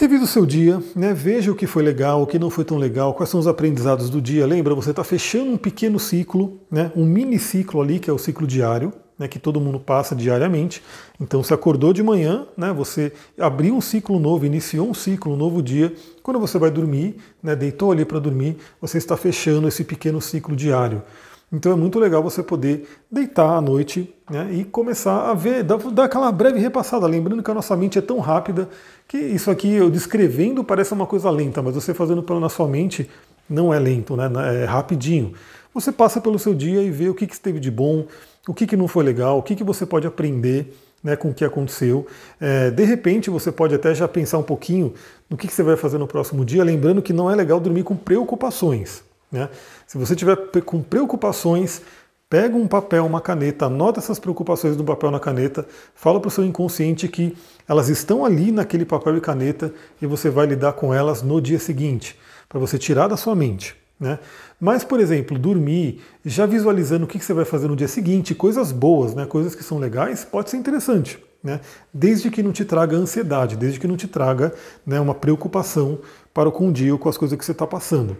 Revisa 0.00 0.22
o 0.22 0.28
seu 0.28 0.46
dia, 0.46 0.80
né? 0.94 1.12
veja 1.12 1.50
o 1.50 1.56
que 1.56 1.66
foi 1.66 1.82
legal, 1.82 2.22
o 2.22 2.26
que 2.28 2.38
não 2.38 2.50
foi 2.50 2.64
tão 2.64 2.78
legal, 2.78 3.14
quais 3.14 3.28
são 3.30 3.40
os 3.40 3.48
aprendizados 3.48 4.08
do 4.08 4.22
dia. 4.22 4.46
Lembra, 4.46 4.72
você 4.72 4.90
está 4.90 5.02
fechando 5.02 5.50
um 5.50 5.56
pequeno 5.56 5.98
ciclo, 5.98 6.60
né? 6.70 6.92
um 6.94 7.04
mini 7.04 7.36
ciclo 7.36 7.82
ali, 7.82 7.98
que 7.98 8.08
é 8.08 8.12
o 8.12 8.16
ciclo 8.16 8.46
diário, 8.46 8.92
né? 9.18 9.26
que 9.26 9.40
todo 9.40 9.60
mundo 9.60 9.80
passa 9.80 10.14
diariamente. 10.14 10.84
Então, 11.20 11.42
você 11.42 11.52
acordou 11.52 11.92
de 11.92 12.00
manhã, 12.00 12.46
né? 12.56 12.72
você 12.72 13.12
abriu 13.36 13.74
um 13.74 13.80
ciclo 13.80 14.20
novo, 14.20 14.46
iniciou 14.46 14.88
um 14.88 14.94
ciclo, 14.94 15.32
um 15.32 15.36
novo 15.36 15.60
dia. 15.60 15.92
Quando 16.22 16.38
você 16.38 16.60
vai 16.60 16.70
dormir, 16.70 17.16
né? 17.42 17.56
deitou 17.56 17.90
ali 17.90 18.04
para 18.04 18.20
dormir, 18.20 18.56
você 18.80 18.98
está 18.98 19.16
fechando 19.16 19.66
esse 19.66 19.82
pequeno 19.82 20.20
ciclo 20.20 20.54
diário. 20.54 21.02
Então 21.50 21.72
é 21.72 21.76
muito 21.76 21.98
legal 21.98 22.22
você 22.22 22.42
poder 22.42 22.86
deitar 23.10 23.56
à 23.56 23.60
noite 23.60 24.14
né, 24.30 24.48
e 24.52 24.64
começar 24.64 25.30
a 25.30 25.34
ver, 25.34 25.62
dar, 25.62 25.78
dar, 25.78 26.04
aquela 26.04 26.30
breve 26.30 26.58
repassada, 26.58 27.06
lembrando 27.06 27.42
que 27.42 27.50
a 27.50 27.54
nossa 27.54 27.74
mente 27.74 27.98
é 27.98 28.02
tão 28.02 28.18
rápida 28.18 28.68
que 29.06 29.16
isso 29.16 29.50
aqui 29.50 29.72
eu 29.72 29.90
descrevendo 29.90 30.62
parece 30.62 30.92
uma 30.92 31.06
coisa 31.06 31.30
lenta, 31.30 31.62
mas 31.62 31.74
você 31.74 31.94
fazendo 31.94 32.22
pela 32.22 32.48
sua 32.50 32.68
mente 32.68 33.08
não 33.48 33.72
é 33.72 33.78
lento, 33.78 34.14
né, 34.14 34.30
é 34.62 34.64
rapidinho. 34.66 35.32
Você 35.72 35.90
passa 35.90 36.20
pelo 36.20 36.38
seu 36.38 36.54
dia 36.54 36.82
e 36.82 36.90
vê 36.90 37.08
o 37.08 37.14
que, 37.14 37.26
que 37.26 37.32
esteve 37.32 37.58
de 37.58 37.70
bom, 37.70 38.04
o 38.46 38.52
que, 38.52 38.66
que 38.66 38.76
não 38.76 38.86
foi 38.86 39.02
legal, 39.02 39.38
o 39.38 39.42
que, 39.42 39.56
que 39.56 39.64
você 39.64 39.86
pode 39.86 40.06
aprender 40.06 40.74
né, 41.02 41.16
com 41.16 41.30
o 41.30 41.34
que 41.34 41.44
aconteceu. 41.44 42.06
É, 42.38 42.70
de 42.70 42.84
repente 42.84 43.30
você 43.30 43.50
pode 43.50 43.74
até 43.74 43.94
já 43.94 44.06
pensar 44.06 44.36
um 44.36 44.42
pouquinho 44.42 44.92
no 45.30 45.36
que, 45.36 45.46
que 45.46 45.54
você 45.54 45.62
vai 45.62 45.76
fazer 45.76 45.96
no 45.96 46.06
próximo 46.06 46.44
dia, 46.44 46.62
lembrando 46.62 47.00
que 47.00 47.12
não 47.12 47.30
é 47.30 47.34
legal 47.34 47.58
dormir 47.58 47.84
com 47.84 47.96
preocupações. 47.96 49.07
Né? 49.30 49.48
Se 49.86 49.98
você 49.98 50.16
tiver 50.16 50.36
com 50.64 50.82
preocupações, 50.82 51.82
pega 52.28 52.56
um 52.56 52.66
papel, 52.66 53.06
uma 53.06 53.20
caneta, 53.20 53.66
anota 53.66 54.00
essas 54.00 54.18
preocupações 54.18 54.76
no 54.76 54.84
papel 54.84 55.10
na 55.10 55.20
caneta, 55.20 55.66
fala 55.94 56.20
para 56.20 56.28
o 56.28 56.30
seu 56.30 56.44
inconsciente 56.44 57.08
que 57.08 57.36
elas 57.66 57.88
estão 57.88 58.24
ali 58.24 58.52
naquele 58.52 58.84
papel 58.84 59.16
e 59.16 59.20
caneta 59.20 59.72
e 60.00 60.06
você 60.06 60.28
vai 60.28 60.46
lidar 60.46 60.74
com 60.74 60.92
elas 60.92 61.22
no 61.22 61.40
dia 61.40 61.58
seguinte, 61.58 62.18
para 62.48 62.58
você 62.58 62.78
tirar 62.78 63.08
da 63.08 63.16
sua 63.16 63.34
mente. 63.34 63.76
Né? 63.98 64.18
Mas, 64.60 64.84
por 64.84 65.00
exemplo, 65.00 65.38
dormir, 65.38 66.00
já 66.24 66.46
visualizando 66.46 67.04
o 67.04 67.08
que 67.08 67.18
você 67.18 67.32
vai 67.32 67.44
fazer 67.44 67.66
no 67.66 67.74
dia 67.74 67.88
seguinte, 67.88 68.34
coisas 68.34 68.70
boas, 68.70 69.14
né? 69.14 69.26
coisas 69.26 69.54
que 69.54 69.64
são 69.64 69.78
legais, 69.78 70.24
pode 70.24 70.50
ser 70.50 70.56
interessante. 70.56 71.18
Né? 71.42 71.60
Desde 71.92 72.30
que 72.30 72.42
não 72.42 72.52
te 72.52 72.64
traga 72.64 72.96
ansiedade, 72.96 73.56
desde 73.56 73.78
que 73.78 73.86
não 73.86 73.96
te 73.96 74.08
traga 74.08 74.52
né, 74.86 75.00
uma 75.00 75.14
preocupação 75.14 76.00
para 76.38 76.50
o 76.50 76.52
com 76.52 76.68
o 76.68 76.72
dia 76.72 76.92
ou 76.92 76.98
com 77.00 77.08
as 77.08 77.18
coisas 77.18 77.36
que 77.36 77.44
você 77.44 77.50
está 77.50 77.66
passando. 77.66 78.16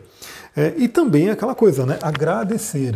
É, 0.57 0.75
e 0.77 0.89
também 0.89 1.31
aquela 1.31 1.55
coisa, 1.55 1.87
né? 1.87 2.01
Agradecer. 2.03 2.93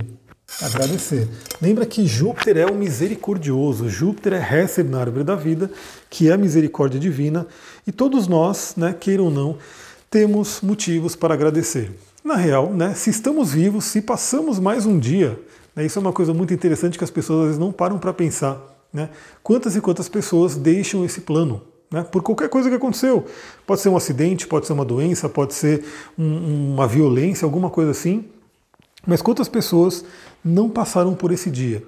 Agradecer. 0.61 1.29
Lembra 1.61 1.87
que 1.87 2.05
Júpiter 2.05 2.57
é 2.57 2.67
o 2.67 2.75
misericordioso, 2.75 3.89
Júpiter 3.89 4.33
é 4.33 4.63
Hesed 4.65 4.91
na 4.91 4.99
árvore 4.99 5.23
da 5.23 5.37
vida, 5.37 5.71
que 6.11 6.29
é 6.29 6.33
a 6.33 6.37
misericórdia 6.37 6.99
divina, 6.99 7.47
e 7.87 7.93
todos 7.93 8.27
nós, 8.27 8.75
né, 8.77 8.93
queiram 8.99 9.27
ou 9.27 9.31
não, 9.31 9.59
temos 10.11 10.61
motivos 10.61 11.15
para 11.15 11.35
agradecer. 11.35 11.93
Na 12.25 12.35
real, 12.35 12.73
né, 12.73 12.93
se 12.93 13.09
estamos 13.09 13.53
vivos, 13.53 13.85
se 13.85 14.03
passamos 14.03 14.59
mais 14.59 14.87
um 14.87 14.99
dia, 14.99 15.39
né, 15.77 15.87
isso 15.87 16.01
é 16.01 16.03
uma 16.03 16.13
coisa 16.13 16.35
muito 16.35 16.53
interessante 16.53 16.99
que 16.99 17.05
as 17.05 17.11
pessoas 17.13 17.43
às 17.43 17.47
vezes 17.47 17.61
não 17.61 17.71
param 17.71 17.97
para 17.97 18.13
pensar. 18.13 18.61
Né, 18.93 19.09
quantas 19.41 19.77
e 19.77 19.81
quantas 19.81 20.09
pessoas 20.09 20.57
deixam 20.57 21.05
esse 21.05 21.21
plano? 21.21 21.63
Né, 21.93 22.03
por 22.03 22.23
qualquer 22.23 22.49
coisa 22.49 22.71
que 22.71 22.77
aconteceu. 22.77 23.27
Pode 23.67 23.83
ser 23.83 23.91
um 23.91 23.97
acidente, 23.97 24.47
pode 24.47 24.67
ser 24.67 24.73
uma 24.73 24.85
doença, 24.85 25.29
pode 25.29 25.53
ser 25.53 25.85
um, 26.19 26.73
uma 26.73 26.89
violência, 26.89 27.45
alguma 27.45 27.69
coisa 27.69 27.91
assim. 27.91 28.25
Mas 29.07 29.21
quantas 29.21 29.47
pessoas 29.47 30.05
não 30.43 30.71
passaram 30.71 31.15
por 31.15 31.31
esse 31.31 31.51
dia? 31.51 31.85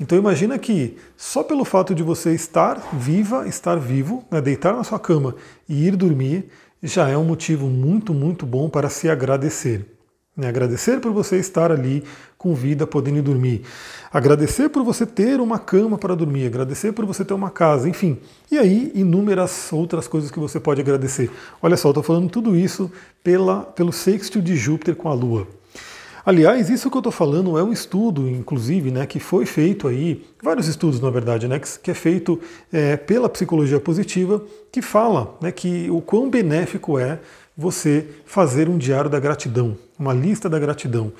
Então 0.00 0.16
imagina 0.18 0.58
que 0.58 0.96
só 1.16 1.42
pelo 1.42 1.64
fato 1.64 1.94
de 1.94 2.02
você 2.02 2.32
estar 2.34 2.80
viva, 2.94 3.46
estar 3.46 3.76
vivo, 3.76 4.24
né, 4.30 4.40
deitar 4.40 4.74
na 4.74 4.82
sua 4.82 4.98
cama 4.98 5.36
e 5.68 5.86
ir 5.86 5.94
dormir, 5.94 6.48
já 6.82 7.08
é 7.08 7.16
um 7.16 7.24
motivo 7.24 7.66
muito, 7.66 8.12
muito 8.12 8.44
bom 8.44 8.68
para 8.68 8.88
se 8.88 9.08
agradecer. 9.08 9.93
Né? 10.36 10.48
Agradecer 10.48 11.00
por 11.00 11.12
você 11.12 11.36
estar 11.36 11.70
ali 11.70 12.02
com 12.36 12.54
vida, 12.54 12.86
podendo 12.86 13.22
dormir. 13.22 13.62
Agradecer 14.12 14.68
por 14.68 14.82
você 14.82 15.06
ter 15.06 15.40
uma 15.40 15.58
cama 15.58 15.96
para 15.96 16.14
dormir. 16.14 16.46
Agradecer 16.46 16.92
por 16.92 17.06
você 17.06 17.24
ter 17.24 17.34
uma 17.34 17.50
casa, 17.50 17.88
enfim. 17.88 18.18
E 18.50 18.58
aí, 18.58 18.90
inúmeras 18.94 19.72
outras 19.72 20.08
coisas 20.08 20.30
que 20.30 20.38
você 20.38 20.58
pode 20.58 20.80
agradecer. 20.80 21.30
Olha 21.62 21.76
só, 21.76 21.88
estou 21.90 22.02
falando 22.02 22.28
tudo 22.28 22.56
isso 22.56 22.90
pela, 23.22 23.62
pelo 23.62 23.92
sextil 23.92 24.42
de 24.42 24.56
Júpiter 24.56 24.96
com 24.96 25.08
a 25.08 25.14
Lua. 25.14 25.46
Aliás, 26.26 26.70
isso 26.70 26.90
que 26.90 26.96
eu 26.96 27.00
estou 27.00 27.12
falando 27.12 27.58
é 27.58 27.62
um 27.62 27.70
estudo, 27.70 28.26
inclusive, 28.26 28.90
né, 28.90 29.04
que 29.04 29.20
foi 29.20 29.44
feito 29.44 29.86
aí, 29.86 30.24
vários 30.42 30.66
estudos, 30.66 30.98
na 30.98 31.10
verdade, 31.10 31.46
né, 31.46 31.60
que, 31.60 31.90
é 31.90 31.94
feito 31.94 32.40
é, 32.72 32.96
pela 32.96 33.28
psicologia 33.28 33.78
positiva, 33.78 34.42
que 34.72 34.80
fala 34.80 35.36
né, 35.38 35.52
que 35.52 35.90
o 35.90 36.00
quão 36.00 36.30
benéfico 36.30 36.98
é 36.98 37.20
você 37.56 38.06
fazer 38.26 38.68
um 38.68 38.76
diário 38.76 39.08
da 39.08 39.20
gratidão, 39.20 39.76
uma 39.98 40.12
lista 40.12 40.48
da 40.48 40.58
gratidão. 40.58 41.12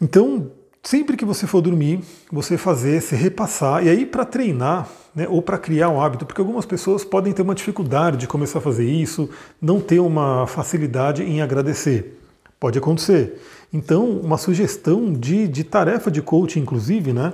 Então, 0.00 0.50
sempre 0.82 1.16
que 1.16 1.24
você 1.24 1.46
for 1.46 1.60
dormir, 1.60 2.00
você 2.30 2.56
fazer, 2.56 3.00
se 3.00 3.14
repassar, 3.14 3.84
e 3.84 3.88
aí 3.88 4.06
para 4.06 4.24
treinar, 4.24 4.88
né, 5.14 5.26
ou 5.28 5.40
para 5.40 5.58
criar 5.58 5.88
um 5.88 6.00
hábito, 6.00 6.26
porque 6.26 6.40
algumas 6.40 6.66
pessoas 6.66 7.04
podem 7.04 7.32
ter 7.32 7.42
uma 7.42 7.54
dificuldade 7.54 8.16
de 8.16 8.26
começar 8.26 8.58
a 8.58 8.62
fazer 8.62 8.84
isso, 8.84 9.28
não 9.60 9.80
ter 9.80 10.00
uma 10.00 10.46
facilidade 10.46 11.22
em 11.22 11.40
agradecer. 11.40 12.20
Pode 12.58 12.78
acontecer. 12.78 13.40
Então, 13.72 14.10
uma 14.10 14.38
sugestão 14.38 15.12
de, 15.12 15.46
de 15.48 15.64
tarefa 15.64 16.10
de 16.10 16.22
coaching, 16.22 16.60
inclusive, 16.60 17.12
né, 17.12 17.32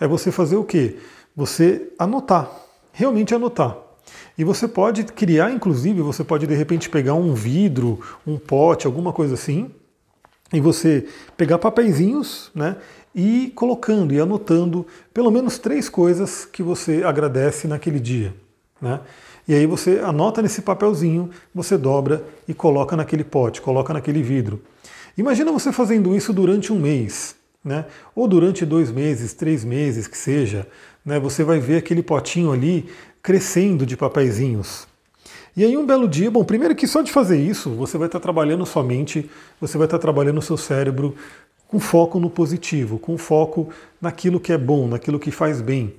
é 0.00 0.06
você 0.06 0.30
fazer 0.30 0.56
o 0.56 0.64
quê? 0.64 0.96
Você 1.36 1.92
anotar, 1.98 2.50
realmente 2.92 3.34
anotar. 3.34 3.83
E 4.36 4.44
você 4.44 4.66
pode 4.66 5.04
criar, 5.04 5.50
inclusive, 5.50 6.00
você 6.02 6.24
pode 6.24 6.46
de 6.46 6.54
repente 6.54 6.88
pegar 6.88 7.14
um 7.14 7.34
vidro, 7.34 8.00
um 8.26 8.38
pote, 8.38 8.86
alguma 8.86 9.12
coisa 9.12 9.34
assim, 9.34 9.70
e 10.52 10.60
você 10.60 11.06
pegar 11.36 11.58
papeizinhos, 11.58 12.50
né, 12.54 12.76
e 13.14 13.52
colocando 13.54 14.12
e 14.12 14.20
anotando 14.20 14.86
pelo 15.12 15.30
menos 15.30 15.58
três 15.58 15.88
coisas 15.88 16.44
que 16.44 16.62
você 16.62 17.02
agradece 17.04 17.68
naquele 17.68 18.00
dia, 18.00 18.34
né? 18.80 19.00
E 19.46 19.54
aí 19.54 19.66
você 19.66 19.98
anota 19.98 20.40
nesse 20.40 20.62
papelzinho, 20.62 21.30
você 21.54 21.76
dobra 21.76 22.24
e 22.48 22.54
coloca 22.54 22.96
naquele 22.96 23.22
pote, 23.22 23.60
coloca 23.60 23.92
naquele 23.92 24.22
vidro. 24.22 24.62
Imagina 25.18 25.52
você 25.52 25.70
fazendo 25.70 26.16
isso 26.16 26.32
durante 26.32 26.72
um 26.72 26.78
mês, 26.78 27.36
né? 27.64 27.86
Ou 28.14 28.28
durante 28.28 28.66
dois 28.66 28.90
meses, 28.90 29.32
três 29.32 29.64
meses, 29.64 30.06
que 30.06 30.18
seja, 30.18 30.66
né? 31.04 31.18
Você 31.18 31.42
vai 31.42 31.58
ver 31.58 31.78
aquele 31.78 32.02
potinho 32.02 32.52
ali 32.52 32.86
crescendo 33.22 33.86
de 33.86 33.96
papeizinhos. 33.96 34.86
E 35.56 35.64
aí 35.64 35.76
um 35.76 35.86
belo 35.86 36.08
dia, 36.08 36.30
bom, 36.30 36.44
primeiro 36.44 36.74
que 36.74 36.86
só 36.86 37.00
de 37.00 37.12
fazer 37.12 37.40
isso, 37.40 37.70
você 37.70 37.96
vai 37.96 38.06
estar 38.06 38.18
trabalhando 38.18 38.66
sua 38.66 38.82
mente, 38.82 39.30
você 39.60 39.78
vai 39.78 39.86
estar 39.86 39.98
trabalhando 39.98 40.38
o 40.38 40.42
seu 40.42 40.56
cérebro 40.56 41.14
com 41.68 41.78
foco 41.78 42.18
no 42.18 42.28
positivo, 42.28 42.98
com 42.98 43.16
foco 43.16 43.68
naquilo 44.00 44.40
que 44.40 44.52
é 44.52 44.58
bom, 44.58 44.88
naquilo 44.88 45.18
que 45.18 45.30
faz 45.30 45.60
bem. 45.60 45.94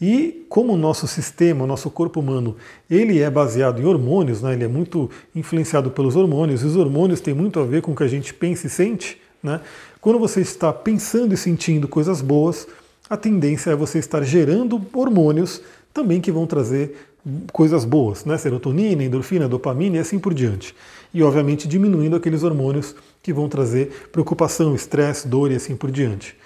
E 0.00 0.46
como 0.48 0.72
o 0.72 0.76
nosso 0.76 1.06
sistema, 1.06 1.64
o 1.64 1.66
nosso 1.66 1.90
corpo 1.90 2.20
humano, 2.20 2.56
ele 2.88 3.20
é 3.20 3.28
baseado 3.28 3.82
em 3.82 3.84
hormônios, 3.84 4.42
né? 4.42 4.52
ele 4.52 4.64
é 4.64 4.68
muito 4.68 5.10
influenciado 5.34 5.90
pelos 5.90 6.16
hormônios, 6.16 6.62
e 6.62 6.66
os 6.66 6.76
hormônios 6.76 7.20
têm 7.20 7.34
muito 7.34 7.60
a 7.60 7.64
ver 7.64 7.82
com 7.82 7.92
o 7.92 7.96
que 7.96 8.02
a 8.02 8.08
gente 8.08 8.32
pensa 8.32 8.66
e 8.66 8.70
sente. 8.70 9.20
Né? 9.42 9.60
Quando 10.00 10.18
você 10.18 10.40
está 10.40 10.72
pensando 10.72 11.34
e 11.34 11.36
sentindo 11.36 11.88
coisas 11.88 12.20
boas, 12.20 12.66
a 13.08 13.16
tendência 13.16 13.70
é 13.70 13.76
você 13.76 13.98
estar 13.98 14.22
gerando 14.22 14.80
hormônios 14.92 15.60
também 15.92 16.20
que 16.20 16.30
vão 16.30 16.46
trazer 16.46 16.96
coisas 17.52 17.84
boas, 17.84 18.24
né? 18.24 18.38
serotonina, 18.38 19.02
endorfina, 19.02 19.48
dopamina 19.48 19.96
e 19.96 19.98
assim 19.98 20.18
por 20.18 20.32
diante. 20.32 20.74
E 21.12 21.22
obviamente 21.22 21.68
diminuindo 21.68 22.16
aqueles 22.16 22.42
hormônios 22.42 22.94
que 23.22 23.32
vão 23.32 23.48
trazer 23.48 24.08
preocupação, 24.12 24.74
estresse, 24.74 25.28
dor 25.28 25.50
e 25.50 25.56
assim 25.56 25.76
por 25.76 25.90
diante. 25.90 26.36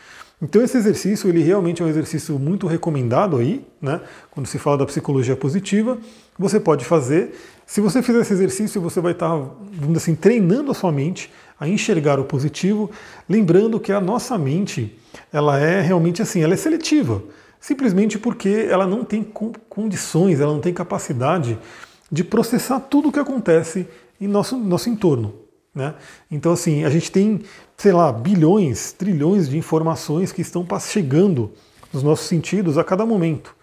Então 0.42 0.62
esse 0.62 0.76
exercício 0.76 1.28
ele 1.28 1.42
realmente 1.42 1.80
é 1.80 1.84
um 1.84 1.88
exercício 1.88 2.38
muito 2.38 2.66
recomendado 2.66 3.36
aí, 3.36 3.64
né? 3.80 4.00
Quando 4.30 4.46
se 4.46 4.58
fala 4.58 4.78
da 4.78 4.86
psicologia 4.86 5.36
positiva, 5.36 5.96
você 6.38 6.58
pode 6.58 6.84
fazer. 6.84 7.34
Se 7.66 7.80
você 7.80 8.02
fizer 8.02 8.20
esse 8.20 8.32
exercício, 8.32 8.80
você 8.80 9.00
vai 9.00 9.12
estar, 9.12 9.28
vamos 9.28 9.96
assim, 9.96 10.14
treinando 10.14 10.70
a 10.70 10.74
sua 10.74 10.90
mente 10.90 11.30
a 11.58 11.68
enxergar 11.68 12.18
o 12.18 12.24
positivo, 12.24 12.90
lembrando 13.28 13.80
que 13.80 13.92
a 13.92 14.00
nossa 14.00 14.36
mente, 14.36 14.98
ela 15.32 15.58
é 15.58 15.80
realmente 15.80 16.20
assim, 16.20 16.42
ela 16.42 16.54
é 16.54 16.56
seletiva 16.56 17.22
simplesmente 17.64 18.18
porque 18.18 18.66
ela 18.68 18.86
não 18.86 19.02
tem 19.02 19.26
condições, 19.70 20.38
ela 20.38 20.52
não 20.52 20.60
tem 20.60 20.74
capacidade 20.74 21.58
de 22.12 22.22
processar 22.22 22.78
tudo 22.78 23.08
o 23.08 23.12
que 23.12 23.18
acontece 23.18 23.88
em 24.20 24.28
nosso, 24.28 24.58
nosso 24.58 24.90
entorno. 24.90 25.34
Né? 25.74 25.94
Então, 26.30 26.52
assim, 26.52 26.84
a 26.84 26.90
gente 26.90 27.10
tem, 27.10 27.40
sei 27.74 27.90
lá, 27.90 28.12
bilhões, 28.12 28.92
trilhões 28.92 29.48
de 29.48 29.56
informações 29.56 30.30
que 30.30 30.42
estão 30.42 30.66
chegando 30.78 31.52
nos 31.90 32.02
nossos 32.02 32.26
sentidos 32.26 32.76
a 32.76 32.84
cada 32.84 33.06
momento. 33.06 33.56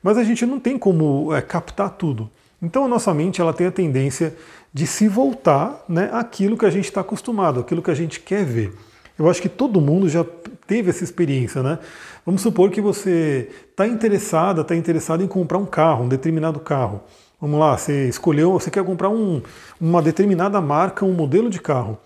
Mas 0.00 0.16
a 0.16 0.22
gente 0.22 0.46
não 0.46 0.60
tem 0.60 0.78
como 0.78 1.34
é, 1.34 1.42
captar 1.42 1.90
tudo. 1.90 2.30
Então, 2.60 2.84
a 2.84 2.88
nossa 2.88 3.14
mente 3.14 3.40
ela 3.40 3.52
tem 3.52 3.66
a 3.66 3.70
tendência 3.70 4.36
de 4.72 4.86
se 4.86 5.08
voltar 5.08 5.84
né, 5.88 6.10
àquilo 6.12 6.56
que 6.56 6.66
a 6.66 6.70
gente 6.70 6.86
está 6.86 7.00
acostumado, 7.00 7.60
aquilo 7.60 7.82
que 7.82 7.90
a 7.90 7.94
gente 7.94 8.20
quer 8.20 8.44
ver. 8.44 8.72
Eu 9.18 9.28
acho 9.28 9.42
que 9.42 9.48
todo 9.48 9.80
mundo 9.80 10.08
já 10.08 10.24
teve 10.66 10.90
essa 10.90 11.02
experiência, 11.02 11.62
né? 11.62 11.78
Vamos 12.24 12.40
supor 12.40 12.70
que 12.70 12.80
você 12.80 13.48
está 13.70 13.86
interessada, 13.86 14.60
está 14.60 14.76
interessado 14.76 15.24
em 15.24 15.26
comprar 15.26 15.58
um 15.58 15.66
carro, 15.66 16.04
um 16.04 16.08
determinado 16.08 16.60
carro. 16.60 17.02
Vamos 17.40 17.58
lá, 17.58 17.76
você 17.76 18.08
escolheu, 18.08 18.52
você 18.52 18.70
quer 18.70 18.84
comprar 18.84 19.08
um, 19.08 19.42
uma 19.80 20.02
determinada 20.02 20.60
marca, 20.60 21.04
um 21.04 21.12
modelo 21.12 21.50
de 21.50 21.60
carro. 21.60 21.98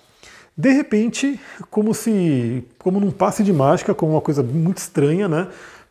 De 0.57 0.71
repente, 0.71 1.41
como 1.71 1.93
se, 1.93 2.65
como 2.79 3.01
num 3.01 3.11
passe 3.11 3.43
de 3.43 3.53
mágica, 3.53 3.95
como 3.95 4.13
uma 4.13 4.21
coisa 4.21 4.43
muito 4.43 4.79
estranha, 4.79 5.29
né? 5.29 5.49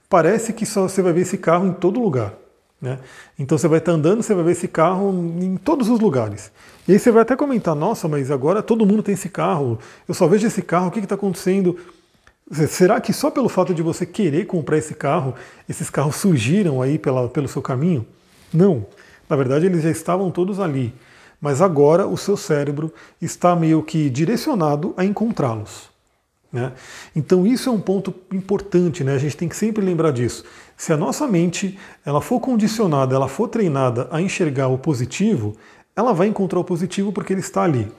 Parece 0.10 0.54
que 0.54 0.66
só 0.66 0.84
você 0.88 1.02
vai 1.02 1.14
ver 1.14 1.22
esse 1.22 1.38
carro 1.38 1.68
em 1.68 1.74
todo 1.74 2.00
lugar. 2.00 2.34
Né? 2.82 2.98
Então 3.38 3.58
você 3.58 3.68
vai 3.68 3.78
estar 3.78 3.92
andando, 3.92 4.24
você 4.24 4.34
vai 4.34 4.44
ver 4.44 4.52
esse 4.54 4.68
carro 4.68 5.12
em 5.40 5.56
todos 5.56 5.88
os 5.88 6.00
lugares. 6.00 6.52
E 6.88 6.94
aí 6.94 7.00
você 7.00 7.12
vai 7.12 7.22
até 7.22 7.36
comentar, 7.36 7.76
nossa, 7.76 8.08
mas 8.08 8.32
agora 8.32 8.64
todo 8.64 8.86
mundo 8.86 9.04
tem 9.04 9.14
esse 9.14 9.30
carro, 9.30 9.78
eu 10.08 10.14
só 10.16 10.28
vejo 10.28 10.48
esse 10.48 10.64
carro, 10.64 10.88
o 10.88 10.92
que 10.92 11.00
está 11.00 11.14
acontecendo? 11.16 11.78
Será 12.68 13.00
que 13.00 13.14
só 13.14 13.30
pelo 13.30 13.48
fato 13.48 13.74
de 13.74 13.82
você 13.82 14.06
querer 14.06 14.46
comprar 14.46 14.78
esse 14.78 14.96
carro, 14.96 15.36
esses 15.70 15.90
carros 15.90 16.16
surgiram 16.16 16.82
aí 16.82 16.98
pela, 16.98 17.30
pelo 17.30 17.48
seu 17.48 17.62
caminho? 17.62 18.06
Não. 18.52 18.86
Na 19.30 19.36
verdade, 19.36 19.68
eles 19.68 19.84
já 19.84 19.90
estavam 19.90 20.30
todos 20.30 20.60
ali. 20.60 20.94
Mas 21.40 21.62
agora 21.62 22.06
o 22.06 22.18
seu 22.18 22.36
cérebro 22.36 22.94
está 23.22 23.56
meio 23.56 23.82
que 23.82 24.10
direcionado 24.10 24.94
a 24.98 25.06
encontrá-los. 25.06 25.90
Né? 26.52 26.74
Então 27.16 27.48
isso 27.48 27.70
é 27.70 27.72
um 27.72 27.80
ponto 27.80 28.14
importante, 28.32 29.04
né? 29.04 29.16
a 29.16 29.18
gente 29.18 29.38
tem 29.38 29.48
que 29.48 29.56
sempre 29.56 29.84
lembrar 29.84 30.12
disso. 30.12 30.44
Se 30.76 30.92
a 30.92 30.98
nossa 30.98 31.28
mente 31.28 31.80
ela 32.06 32.22
for 32.22 32.40
condicionada, 32.40 33.16
ela 33.16 33.28
for 33.28 33.48
treinada 33.48 34.08
a 34.12 34.22
enxergar 34.22 34.68
o 34.68 34.78
positivo, 34.78 35.56
ela 35.96 36.14
vai 36.14 36.28
encontrar 36.28 36.60
o 36.60 36.64
positivo 36.64 37.12
porque 37.14 37.34
ele 37.34 37.40
está 37.40 37.64
ali. 37.64 37.90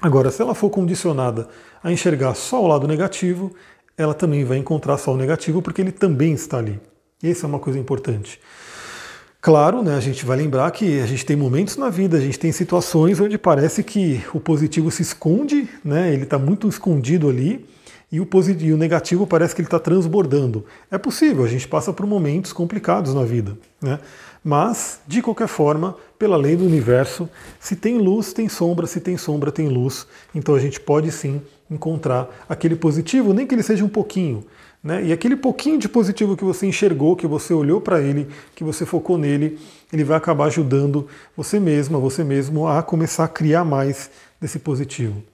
Agora, 0.00 0.30
se 0.30 0.40
ela 0.40 0.54
for 0.54 0.70
condicionada 0.70 1.48
a 1.82 1.92
enxergar 1.92 2.34
só 2.34 2.62
o 2.62 2.66
lado 2.66 2.88
negativo, 2.88 3.52
ela 3.96 4.14
também 4.14 4.44
vai 4.44 4.58
encontrar 4.58 4.96
só 4.98 5.12
o 5.12 5.16
negativo 5.16 5.60
porque 5.60 5.80
ele 5.80 5.92
também 5.92 6.32
está 6.32 6.58
ali. 6.58 6.80
Essa 7.22 7.46
é 7.46 7.48
uma 7.48 7.58
coisa 7.58 7.78
importante. 7.78 8.40
Claro, 9.46 9.80
né, 9.80 9.94
a 9.94 10.00
gente 10.00 10.26
vai 10.26 10.36
lembrar 10.36 10.68
que 10.72 10.98
a 10.98 11.06
gente 11.06 11.24
tem 11.24 11.36
momentos 11.36 11.76
na 11.76 11.88
vida, 11.88 12.16
a 12.16 12.20
gente 12.20 12.36
tem 12.36 12.50
situações 12.50 13.20
onde 13.20 13.38
parece 13.38 13.84
que 13.84 14.20
o 14.34 14.40
positivo 14.40 14.90
se 14.90 15.02
esconde, 15.02 15.68
né, 15.84 16.12
ele 16.12 16.24
está 16.24 16.36
muito 16.36 16.66
escondido 16.66 17.28
ali, 17.28 17.64
e 18.10 18.18
o, 18.18 18.26
positivo, 18.26 18.74
o 18.74 18.76
negativo 18.76 19.24
parece 19.24 19.54
que 19.54 19.60
ele 19.60 19.68
está 19.68 19.78
transbordando. 19.78 20.64
É 20.90 20.98
possível, 20.98 21.44
a 21.44 21.48
gente 21.48 21.68
passa 21.68 21.92
por 21.92 22.04
momentos 22.06 22.52
complicados 22.52 23.14
na 23.14 23.22
vida. 23.22 23.56
Né? 23.80 24.00
Mas, 24.42 24.98
de 25.06 25.22
qualquer 25.22 25.46
forma, 25.46 25.96
pela 26.18 26.36
lei 26.36 26.56
do 26.56 26.64
universo, 26.64 27.30
se 27.60 27.76
tem 27.76 27.98
luz, 27.98 28.32
tem 28.32 28.48
sombra, 28.48 28.84
se 28.88 28.98
tem 28.98 29.16
sombra, 29.16 29.52
tem 29.52 29.68
luz. 29.68 30.08
Então 30.34 30.56
a 30.56 30.58
gente 30.58 30.80
pode 30.80 31.12
sim 31.12 31.40
encontrar 31.70 32.28
aquele 32.48 32.74
positivo, 32.74 33.32
nem 33.32 33.46
que 33.46 33.54
ele 33.54 33.62
seja 33.62 33.84
um 33.84 33.88
pouquinho. 33.88 34.44
Né? 34.86 35.06
E 35.06 35.12
aquele 35.12 35.34
pouquinho 35.34 35.80
de 35.80 35.88
positivo 35.88 36.36
que 36.36 36.44
você 36.44 36.64
enxergou, 36.64 37.16
que 37.16 37.26
você 37.26 37.52
olhou 37.52 37.80
para 37.80 38.00
ele, 38.00 38.28
que 38.54 38.62
você 38.62 38.86
focou 38.86 39.18
nele, 39.18 39.58
ele 39.92 40.04
vai 40.04 40.16
acabar 40.16 40.44
ajudando 40.44 41.08
você 41.36 41.58
mesma, 41.58 41.98
você 41.98 42.22
mesmo 42.22 42.68
a 42.68 42.80
começar 42.84 43.24
a 43.24 43.28
criar 43.28 43.64
mais 43.64 44.08
desse 44.40 44.60
positivo. 44.60 45.24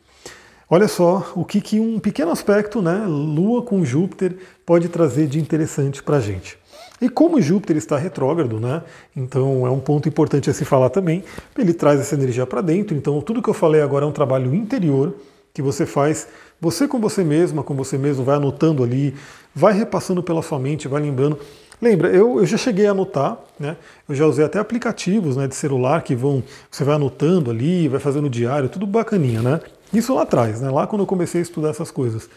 Olha 0.70 0.88
só 0.88 1.34
o 1.36 1.44
que, 1.44 1.60
que 1.60 1.78
um 1.78 1.98
pequeno 1.98 2.30
aspecto, 2.30 2.80
né, 2.80 3.04
Lua 3.06 3.60
com 3.60 3.84
Júpiter, 3.84 4.34
pode 4.64 4.88
trazer 4.88 5.26
de 5.26 5.38
interessante 5.38 6.02
para 6.02 6.16
a 6.16 6.20
gente. 6.20 6.56
E 6.98 7.10
como 7.10 7.38
Júpiter 7.38 7.76
está 7.76 7.98
retrógrado, 7.98 8.58
né? 8.58 8.82
Então 9.14 9.66
é 9.66 9.70
um 9.70 9.80
ponto 9.80 10.08
importante 10.08 10.48
a 10.48 10.54
se 10.54 10.64
falar 10.64 10.88
também. 10.88 11.24
Ele 11.58 11.74
traz 11.74 12.00
essa 12.00 12.14
energia 12.14 12.46
para 12.46 12.62
dentro. 12.62 12.96
Então 12.96 13.20
tudo 13.20 13.42
que 13.42 13.50
eu 13.50 13.54
falei 13.54 13.82
agora 13.82 14.06
é 14.06 14.08
um 14.08 14.12
trabalho 14.12 14.54
interior 14.54 15.14
que 15.52 15.60
você 15.60 15.84
faz, 15.84 16.26
você 16.60 16.88
com 16.88 16.98
você 16.98 17.22
mesma, 17.22 17.62
com 17.62 17.74
você 17.74 17.98
mesmo, 17.98 18.24
vai 18.24 18.36
anotando 18.36 18.82
ali, 18.82 19.14
vai 19.54 19.72
repassando 19.72 20.22
pela 20.22 20.42
sua 20.42 20.58
mente, 20.58 20.88
vai 20.88 21.02
lembrando. 21.02 21.38
Lembra, 21.80 22.08
eu, 22.08 22.38
eu 22.38 22.46
já 22.46 22.56
cheguei 22.56 22.86
a 22.86 22.92
anotar, 22.92 23.36
né? 23.58 23.76
Eu 24.08 24.14
já 24.14 24.24
usei 24.24 24.44
até 24.44 24.58
aplicativos 24.60 25.36
né, 25.36 25.48
de 25.48 25.54
celular 25.56 26.02
que 26.02 26.14
vão. 26.14 26.42
Você 26.70 26.84
vai 26.84 26.94
anotando 26.94 27.50
ali, 27.50 27.88
vai 27.88 27.98
fazendo 27.98 28.30
diário, 28.30 28.68
tudo 28.68 28.86
bacaninha, 28.86 29.42
né? 29.42 29.60
Isso 29.92 30.14
lá 30.14 30.22
atrás, 30.22 30.60
né? 30.60 30.70
Lá 30.70 30.86
quando 30.86 31.02
eu 31.02 31.06
comecei 31.06 31.40
a 31.40 31.42
estudar 31.42 31.70
essas 31.70 31.90
coisas. 31.90 32.30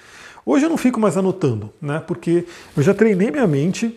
Hoje 0.43 0.65
eu 0.65 0.69
não 0.69 0.77
fico 0.77 0.99
mais 0.99 1.15
anotando, 1.15 1.71
né? 1.81 2.03
Porque 2.05 2.45
eu 2.75 2.81
já 2.81 2.93
treinei 2.93 3.29
minha 3.29 3.47
mente 3.47 3.95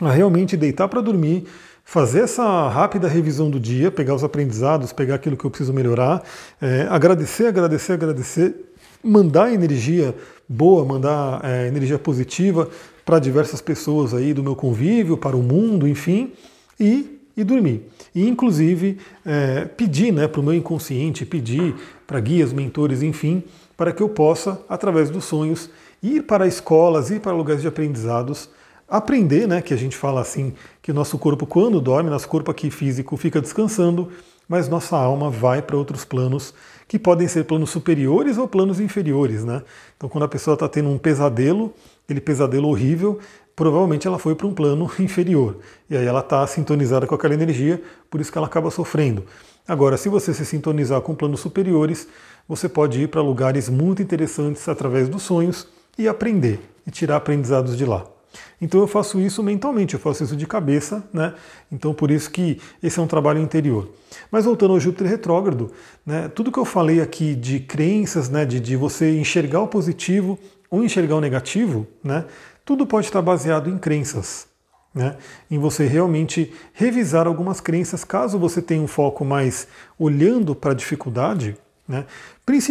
a 0.00 0.10
realmente 0.10 0.56
deitar 0.56 0.88
para 0.88 1.00
dormir, 1.00 1.46
fazer 1.88 2.22
essa 2.22 2.68
rápida 2.68 3.06
revisão 3.06 3.48
do 3.48 3.60
dia, 3.60 3.92
pegar 3.92 4.12
os 4.12 4.24
aprendizados, 4.24 4.92
pegar 4.92 5.14
aquilo 5.14 5.36
que 5.36 5.44
eu 5.44 5.50
preciso 5.50 5.72
melhorar, 5.72 6.20
é, 6.60 6.84
agradecer, 6.90 7.46
agradecer, 7.46 7.92
agradecer, 7.92 8.72
mandar 9.02 9.54
energia 9.54 10.12
boa, 10.48 10.84
mandar 10.84 11.40
é, 11.44 11.68
energia 11.68 11.96
positiva 11.96 12.68
para 13.04 13.20
diversas 13.20 13.60
pessoas 13.60 14.12
aí 14.12 14.34
do 14.34 14.42
meu 14.42 14.56
convívio, 14.56 15.16
para 15.16 15.36
o 15.36 15.42
mundo, 15.42 15.86
enfim, 15.86 16.32
e, 16.78 17.20
e 17.36 17.44
dormir. 17.44 17.88
E 18.12 18.28
inclusive 18.28 18.98
é, 19.24 19.64
pedir 19.64 20.12
né, 20.12 20.26
para 20.26 20.40
o 20.40 20.44
meu 20.44 20.54
inconsciente, 20.54 21.24
pedir 21.24 21.76
para 22.04 22.18
guias, 22.18 22.52
mentores, 22.52 23.00
enfim, 23.00 23.44
para 23.76 23.92
que 23.92 24.02
eu 24.02 24.08
possa, 24.08 24.60
através 24.68 25.08
dos 25.08 25.24
sonhos, 25.24 25.70
ir 26.02 26.24
para 26.24 26.48
escolas, 26.48 27.12
ir 27.12 27.20
para 27.20 27.30
lugares 27.30 27.62
de 27.62 27.68
aprendizados 27.68 28.50
aprender, 28.88 29.48
né, 29.48 29.60
que 29.60 29.74
a 29.74 29.76
gente 29.76 29.96
fala 29.96 30.20
assim, 30.20 30.54
que 30.80 30.90
o 30.90 30.94
nosso 30.94 31.18
corpo 31.18 31.46
quando 31.46 31.80
dorme, 31.80 32.08
nosso 32.08 32.28
corpo 32.28 32.50
aqui 32.50 32.70
físico 32.70 33.16
fica 33.16 33.40
descansando, 33.40 34.10
mas 34.48 34.68
nossa 34.68 34.96
alma 34.96 35.30
vai 35.30 35.60
para 35.60 35.76
outros 35.76 36.04
planos 36.04 36.54
que 36.86 36.98
podem 36.98 37.26
ser 37.26 37.44
planos 37.44 37.70
superiores 37.70 38.38
ou 38.38 38.46
planos 38.46 38.78
inferiores, 38.78 39.44
né? 39.44 39.62
Então 39.96 40.08
quando 40.08 40.24
a 40.24 40.28
pessoa 40.28 40.54
está 40.54 40.68
tendo 40.68 40.88
um 40.88 40.98
pesadelo, 40.98 41.74
aquele 42.04 42.20
pesadelo 42.20 42.68
horrível, 42.68 43.18
provavelmente 43.56 44.06
ela 44.06 44.18
foi 44.18 44.36
para 44.36 44.46
um 44.46 44.54
plano 44.54 44.88
inferior. 45.00 45.58
E 45.90 45.96
aí 45.96 46.06
ela 46.06 46.20
está 46.20 46.46
sintonizada 46.46 47.06
com 47.06 47.14
aquela 47.14 47.34
energia, 47.34 47.82
por 48.08 48.20
isso 48.20 48.30
que 48.30 48.38
ela 48.38 48.46
acaba 48.46 48.70
sofrendo. 48.70 49.24
Agora, 49.66 49.96
se 49.96 50.08
você 50.08 50.32
se 50.32 50.46
sintonizar 50.46 51.00
com 51.00 51.12
planos 51.12 51.40
superiores, 51.40 52.06
você 52.48 52.68
pode 52.68 53.02
ir 53.02 53.08
para 53.08 53.20
lugares 53.20 53.68
muito 53.68 54.00
interessantes 54.00 54.68
através 54.68 55.08
dos 55.08 55.22
sonhos 55.22 55.66
e 55.98 56.06
aprender 56.06 56.60
e 56.86 56.90
tirar 56.92 57.16
aprendizados 57.16 57.76
de 57.76 57.84
lá. 57.84 58.15
Então 58.60 58.80
eu 58.80 58.86
faço 58.86 59.20
isso 59.20 59.42
mentalmente, 59.42 59.94
eu 59.94 60.00
faço 60.00 60.24
isso 60.24 60.36
de 60.36 60.46
cabeça, 60.46 61.04
né? 61.12 61.34
Então 61.70 61.92
por 61.92 62.10
isso 62.10 62.30
que 62.30 62.60
esse 62.82 62.98
é 62.98 63.02
um 63.02 63.06
trabalho 63.06 63.40
interior. 63.40 63.88
Mas 64.30 64.44
voltando 64.44 64.72
ao 64.72 64.80
Júpiter 64.80 65.08
retrógrado, 65.08 65.72
né, 66.04 66.28
tudo 66.34 66.50
que 66.50 66.58
eu 66.58 66.64
falei 66.64 67.00
aqui 67.00 67.34
de 67.34 67.60
crenças, 67.60 68.28
né, 68.28 68.44
de, 68.44 68.60
de 68.60 68.76
você 68.76 69.18
enxergar 69.18 69.60
o 69.60 69.68
positivo 69.68 70.38
ou 70.70 70.82
enxergar 70.82 71.16
o 71.16 71.20
negativo, 71.20 71.86
né, 72.02 72.24
tudo 72.64 72.86
pode 72.86 73.06
estar 73.06 73.22
baseado 73.22 73.68
em 73.70 73.78
crenças. 73.78 74.46
Né, 74.94 75.14
em 75.50 75.58
você 75.58 75.86
realmente 75.86 76.54
revisar 76.72 77.26
algumas 77.26 77.60
crenças, 77.60 78.02
caso 78.02 78.38
você 78.38 78.62
tenha 78.62 78.80
um 78.80 78.86
foco 78.86 79.26
mais 79.26 79.68
olhando 79.98 80.54
para 80.54 80.72
a 80.72 80.74
dificuldade, 80.74 81.54
né? 81.86 82.06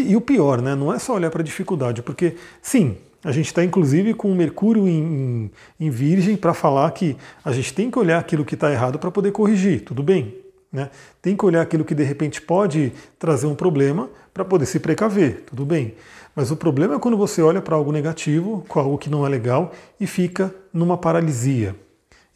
E 0.07 0.15
o 0.15 0.21
pior, 0.21 0.61
né, 0.61 0.73
não 0.73 0.91
é 0.91 0.97
só 0.97 1.13
olhar 1.13 1.29
para 1.29 1.41
a 1.41 1.45
dificuldade, 1.45 2.01
porque 2.01 2.35
sim, 2.61 2.97
a 3.25 3.31
gente 3.31 3.47
está 3.47 3.63
inclusive 3.63 4.13
com 4.13 4.31
o 4.31 4.35
Mercúrio 4.35 4.87
em, 4.87 5.49
em 5.79 5.89
Virgem 5.89 6.37
para 6.37 6.53
falar 6.53 6.91
que 6.91 7.17
a 7.43 7.51
gente 7.51 7.73
tem 7.73 7.89
que 7.89 7.97
olhar 7.97 8.19
aquilo 8.19 8.45
que 8.45 8.53
está 8.53 8.71
errado 8.71 8.99
para 8.99 9.09
poder 9.09 9.31
corrigir, 9.31 9.83
tudo 9.83 10.03
bem. 10.03 10.35
Né? 10.71 10.91
Tem 11.23 11.35
que 11.35 11.43
olhar 11.43 11.61
aquilo 11.61 11.83
que 11.83 11.95
de 11.95 12.03
repente 12.03 12.39
pode 12.39 12.93
trazer 13.17 13.47
um 13.47 13.55
problema 13.55 14.09
para 14.31 14.45
poder 14.45 14.67
se 14.67 14.79
precaver, 14.79 15.43
tudo 15.47 15.65
bem. 15.65 15.95
Mas 16.35 16.51
o 16.51 16.55
problema 16.55 16.95
é 16.95 16.99
quando 16.99 17.17
você 17.17 17.41
olha 17.41 17.63
para 17.63 17.75
algo 17.75 17.91
negativo, 17.91 18.63
com 18.67 18.79
algo 18.79 18.97
que 18.97 19.09
não 19.09 19.25
é 19.25 19.29
legal, 19.29 19.71
e 19.99 20.05
fica 20.05 20.53
numa 20.71 20.95
paralisia. 20.95 21.75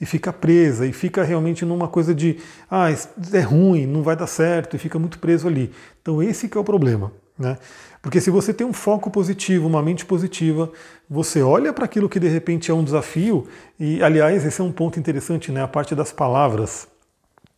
E 0.01 0.07
fica 0.07 0.33
presa, 0.33 0.87
e 0.87 0.93
fica 0.93 1.21
realmente 1.23 1.65
numa 1.65 1.87
coisa 1.87 2.15
de, 2.15 2.37
ah, 2.71 2.87
é 3.31 3.41
ruim, 3.41 3.85
não 3.85 4.01
vai 4.01 4.15
dar 4.15 4.27
certo, 4.27 4.75
e 4.75 4.79
fica 4.79 4.97
muito 4.97 5.19
preso 5.19 5.47
ali. 5.47 5.71
Então 6.01 6.23
esse 6.23 6.49
que 6.49 6.57
é 6.57 6.61
o 6.61 6.63
problema. 6.63 7.11
Né? 7.37 7.57
Porque 8.01 8.21
se 8.21 8.29
você 8.29 8.53
tem 8.53 8.65
um 8.65 8.71
foco 8.71 9.11
positivo, 9.11 9.67
uma 9.67 9.81
mente 9.81 10.05
positiva, 10.05 10.71
você 11.09 11.41
olha 11.41 11.73
para 11.73 11.85
aquilo 11.85 12.07
que 12.07 12.19
de 12.19 12.29
repente 12.29 12.71
é 12.71 12.73
um 12.73 12.83
desafio, 12.83 13.47
e 13.79 14.01
aliás, 14.01 14.45
esse 14.45 14.61
é 14.61 14.63
um 14.63 14.71
ponto 14.71 14.99
interessante, 14.99 15.51
né? 15.51 15.61
a 15.61 15.67
parte 15.67 15.93
das 15.93 16.11
palavras. 16.11 16.87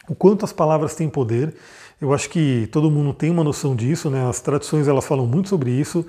O 0.09 0.15
quanto 0.15 0.43
as 0.43 0.51
palavras 0.51 0.95
têm 0.95 1.09
poder. 1.09 1.53
Eu 1.99 2.11
acho 2.11 2.27
que 2.29 2.67
todo 2.71 2.89
mundo 2.89 3.13
tem 3.13 3.29
uma 3.29 3.43
noção 3.43 3.75
disso, 3.75 4.09
né? 4.09 4.27
as 4.27 4.41
tradições 4.41 4.87
elas 4.87 5.05
falam 5.05 5.27
muito 5.27 5.49
sobre 5.49 5.69
isso. 5.69 6.05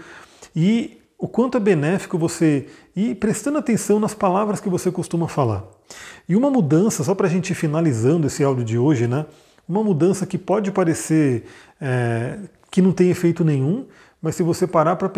E 0.57 0.99
o 1.19 1.29
quanto 1.29 1.59
é 1.59 1.61
benéfico 1.61 2.17
você 2.17 2.67
ir 2.97 3.15
prestando 3.17 3.59
atenção 3.59 4.01
nas 4.01 4.15
palavras 4.15 4.61
que 4.61 4.69
você 4.69 4.91
costuma 4.91 5.29
falar. 5.29 5.65
E 6.27 6.35
uma 6.35 6.51
mudança, 6.51 7.05
só 7.05 7.15
para 7.15 7.27
a 7.27 7.31
gente 7.31 7.51
ir 7.51 7.55
finalizando 7.55 8.27
esse 8.27 8.43
áudio 8.43 8.65
de 8.65 8.79
hoje, 8.79 9.07
né? 9.07 9.27
Uma 9.69 9.85
mudança 9.85 10.27
que 10.27 10.37
pode 10.37 10.73
parecer 10.73 11.45
é, 11.81 12.39
que 12.71 12.83
não 12.83 12.91
tem 12.91 13.11
efeito 13.11 13.45
nenhum, 13.45 13.87
mas 14.23 14.37
se 14.37 14.43
você 14.45 14.69
parar 14.69 14.95
para 14.95 15.11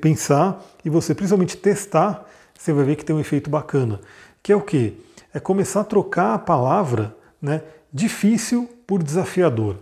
pensar 0.00 0.64
e 0.82 0.88
você 0.88 1.14
principalmente 1.14 1.58
testar, 1.58 2.26
você 2.58 2.72
vai 2.72 2.84
ver 2.84 2.96
que 2.96 3.04
tem 3.04 3.14
um 3.14 3.20
efeito 3.20 3.50
bacana. 3.50 4.00
Que 4.42 4.50
é 4.50 4.56
o 4.56 4.62
quê? 4.62 4.94
É 5.34 5.38
começar 5.38 5.82
a 5.82 5.84
trocar 5.84 6.34
a 6.34 6.38
palavra 6.38 7.14
né, 7.40 7.62
difícil 7.92 8.66
por 8.86 9.02
desafiador. 9.02 9.76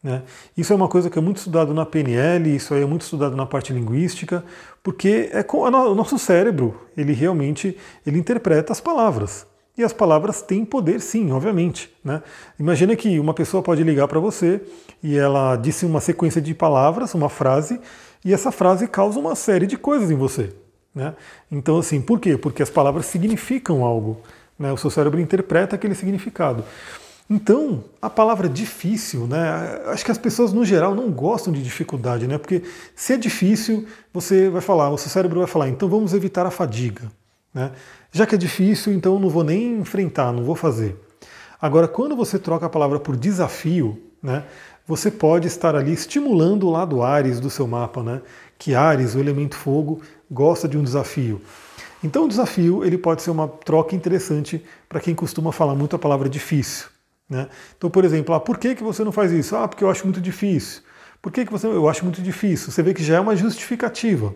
Né? 0.00 0.22
Isso 0.56 0.72
é 0.72 0.76
uma 0.76 0.86
coisa 0.86 1.10
que 1.10 1.18
é 1.18 1.22
muito 1.22 1.38
estudado 1.38 1.74
na 1.74 1.84
PNL, 1.84 2.54
isso 2.54 2.72
aí 2.72 2.82
é 2.82 2.86
muito 2.86 3.02
estudado 3.02 3.34
na 3.34 3.44
parte 3.44 3.72
linguística, 3.72 4.44
porque 4.80 5.28
é 5.32 5.42
com, 5.42 5.62
o 5.62 5.94
nosso 5.96 6.16
cérebro, 6.16 6.80
ele 6.96 7.12
realmente 7.12 7.76
ele 8.06 8.20
interpreta 8.20 8.72
as 8.72 8.80
palavras. 8.80 9.47
E 9.78 9.84
as 9.84 9.92
palavras 9.92 10.42
têm 10.42 10.64
poder, 10.64 11.00
sim, 11.00 11.30
obviamente. 11.30 11.88
Né? 12.04 12.20
Imagina 12.58 12.96
que 12.96 13.20
uma 13.20 13.32
pessoa 13.32 13.62
pode 13.62 13.84
ligar 13.84 14.08
para 14.08 14.18
você 14.18 14.60
e 15.00 15.16
ela 15.16 15.54
disse 15.54 15.86
uma 15.86 16.00
sequência 16.00 16.42
de 16.42 16.52
palavras, 16.52 17.14
uma 17.14 17.28
frase, 17.28 17.80
e 18.24 18.34
essa 18.34 18.50
frase 18.50 18.88
causa 18.88 19.20
uma 19.20 19.36
série 19.36 19.68
de 19.68 19.76
coisas 19.76 20.10
em 20.10 20.16
você. 20.16 20.52
Né? 20.92 21.14
Então, 21.50 21.78
assim, 21.78 22.00
por 22.00 22.18
quê? 22.18 22.36
Porque 22.36 22.60
as 22.60 22.70
palavras 22.70 23.06
significam 23.06 23.84
algo. 23.84 24.20
Né? 24.58 24.72
O 24.72 24.76
seu 24.76 24.90
cérebro 24.90 25.20
interpreta 25.20 25.76
aquele 25.76 25.94
significado. 25.94 26.64
Então, 27.30 27.84
a 28.02 28.10
palavra 28.10 28.48
difícil, 28.48 29.26
né? 29.26 29.82
Acho 29.88 30.02
que 30.02 30.10
as 30.10 30.16
pessoas 30.16 30.50
no 30.50 30.64
geral 30.64 30.94
não 30.94 31.10
gostam 31.10 31.52
de 31.52 31.62
dificuldade, 31.62 32.26
né? 32.26 32.38
Porque 32.38 32.62
se 32.96 33.12
é 33.12 33.18
difícil, 33.18 33.86
você 34.14 34.48
vai 34.48 34.62
falar, 34.62 34.88
o 34.88 34.96
seu 34.96 35.10
cérebro 35.10 35.40
vai 35.40 35.46
falar, 35.46 35.68
então 35.68 35.90
vamos 35.90 36.14
evitar 36.14 36.46
a 36.46 36.50
fadiga, 36.50 37.12
né? 37.52 37.72
Já 38.12 38.26
que 38.26 38.34
é 38.34 38.38
difícil, 38.38 38.92
então 38.92 39.18
não 39.18 39.28
vou 39.28 39.44
nem 39.44 39.78
enfrentar, 39.78 40.32
não 40.32 40.44
vou 40.44 40.54
fazer. 40.54 40.96
Agora, 41.60 41.88
quando 41.88 42.14
você 42.14 42.38
troca 42.38 42.66
a 42.66 42.70
palavra 42.70 43.00
por 43.00 43.16
desafio, 43.16 44.00
né? 44.22 44.44
Você 44.86 45.10
pode 45.10 45.46
estar 45.46 45.76
ali 45.76 45.92
estimulando 45.92 46.66
o 46.66 46.70
lado 46.70 47.02
Ares 47.02 47.40
do 47.40 47.50
seu 47.50 47.66
mapa, 47.66 48.02
né? 48.02 48.22
Que 48.58 48.74
Ares, 48.74 49.14
o 49.14 49.20
elemento 49.20 49.54
fogo, 49.54 50.00
gosta 50.30 50.66
de 50.66 50.78
um 50.78 50.82
desafio. 50.82 51.42
Então, 52.02 52.24
o 52.24 52.28
desafio 52.28 52.84
ele 52.84 52.96
pode 52.96 53.22
ser 53.22 53.30
uma 53.30 53.48
troca 53.48 53.94
interessante 53.94 54.64
para 54.88 55.00
quem 55.00 55.14
costuma 55.14 55.52
falar 55.52 55.74
muito 55.74 55.94
a 55.94 55.98
palavra 55.98 56.28
difícil. 56.28 56.86
Né? 57.28 57.48
Então, 57.76 57.90
por 57.90 58.04
exemplo, 58.04 58.34
ah, 58.34 58.40
por 58.40 58.56
que, 58.56 58.74
que 58.74 58.82
você 58.82 59.04
não 59.04 59.12
faz 59.12 59.30
isso? 59.32 59.54
Ah, 59.56 59.68
porque 59.68 59.84
eu 59.84 59.90
acho 59.90 60.04
muito 60.04 60.20
difícil. 60.20 60.82
Por 61.20 61.30
que, 61.32 61.44
que 61.44 61.52
você 61.52 61.66
eu 61.66 61.88
acho 61.88 62.04
muito 62.04 62.22
difícil? 62.22 62.72
Você 62.72 62.82
vê 62.82 62.94
que 62.94 63.02
já 63.02 63.16
é 63.16 63.20
uma 63.20 63.36
justificativa. 63.36 64.34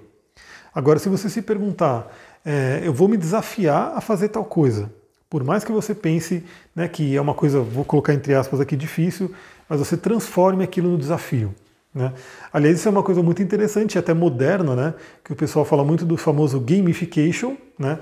Agora, 0.75 0.99
se 0.99 1.09
você 1.09 1.31
se 1.31 1.41
perguntar, 1.41 2.13
é, 2.45 2.81
eu 2.85 2.93
vou 2.93 3.09
me 3.09 3.17
desafiar 3.17 3.93
a 3.97 4.01
fazer 4.01 4.29
tal 4.29 4.45
coisa, 4.45 4.91
por 5.29 5.45
mais 5.45 5.65
que 5.65 5.73
você 5.73 5.95
pense 5.95 6.45
né, 6.75 6.87
que 6.89 7.17
é 7.17 7.21
uma 7.21 7.35
coisa, 7.35 7.61
vou 7.61 7.85
colocar 7.85 8.13
entre 8.13 8.35
aspas 8.35 8.61
aqui, 8.61 8.77
difícil, 8.77 9.33
mas 9.69 9.79
você 9.79 9.97
transforme 9.97 10.63
aquilo 10.63 10.91
no 10.91 10.99
desafio. 10.99 11.55
Né? 11.95 12.13
Aliás, 12.53 12.79
isso 12.79 12.89
é 12.89 12.91
uma 12.91 13.03
coisa 13.03 13.23
muito 13.23 13.43
interessante, 13.43 13.99
até 13.99 14.13
moderna, 14.13 14.75
né? 14.75 14.95
que 15.25 15.33
o 15.33 15.37
pessoal 15.37 15.65
fala 15.65 15.85
muito 15.85 16.05
do 16.05 16.17
famoso 16.17 16.61
gamification, 16.61 17.57
né? 17.79 17.99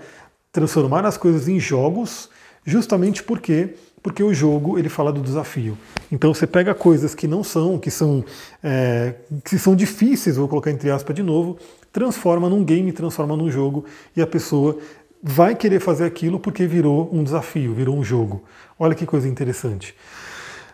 transformar 0.53 1.07
as 1.07 1.17
coisas 1.17 1.49
em 1.49 1.61
jogos, 1.61 2.29
justamente 2.65 3.23
porque 3.23 3.75
porque 4.03 4.23
o 4.23 4.33
jogo 4.33 4.79
ele 4.79 4.89
fala 4.89 5.13
do 5.13 5.21
desafio. 5.21 5.77
Então 6.11 6.33
você 6.33 6.47
pega 6.47 6.75
coisas 6.75 7.15
que 7.15 7.29
não 7.29 7.45
são, 7.45 7.79
que 7.79 7.91
são, 7.91 8.25
é, 8.63 9.15
que 9.45 9.59
são 9.59 9.77
difíceis, 9.77 10.37
vou 10.37 10.49
colocar 10.49 10.71
entre 10.71 10.91
aspas 10.91 11.15
de 11.15 11.23
novo, 11.23 11.59
transforma 11.93 12.49
num 12.49 12.65
game, 12.65 12.93
transforma 12.93 13.37
num 13.37 13.51
jogo 13.51 13.85
e 14.17 14.23
a 14.23 14.27
pessoa 14.27 14.79
vai 15.23 15.55
querer 15.55 15.81
fazer 15.81 16.05
aquilo 16.05 16.41
porque 16.41 16.67
virou 16.67 17.09
um 17.13 17.23
desafio, 17.23 17.75
virou 17.75 17.97
um 17.97 18.05
jogo. 18.05 18.43
Olha 18.79 18.95
que 18.95 19.05
coisa 19.05 19.29
interessante. 19.29 19.95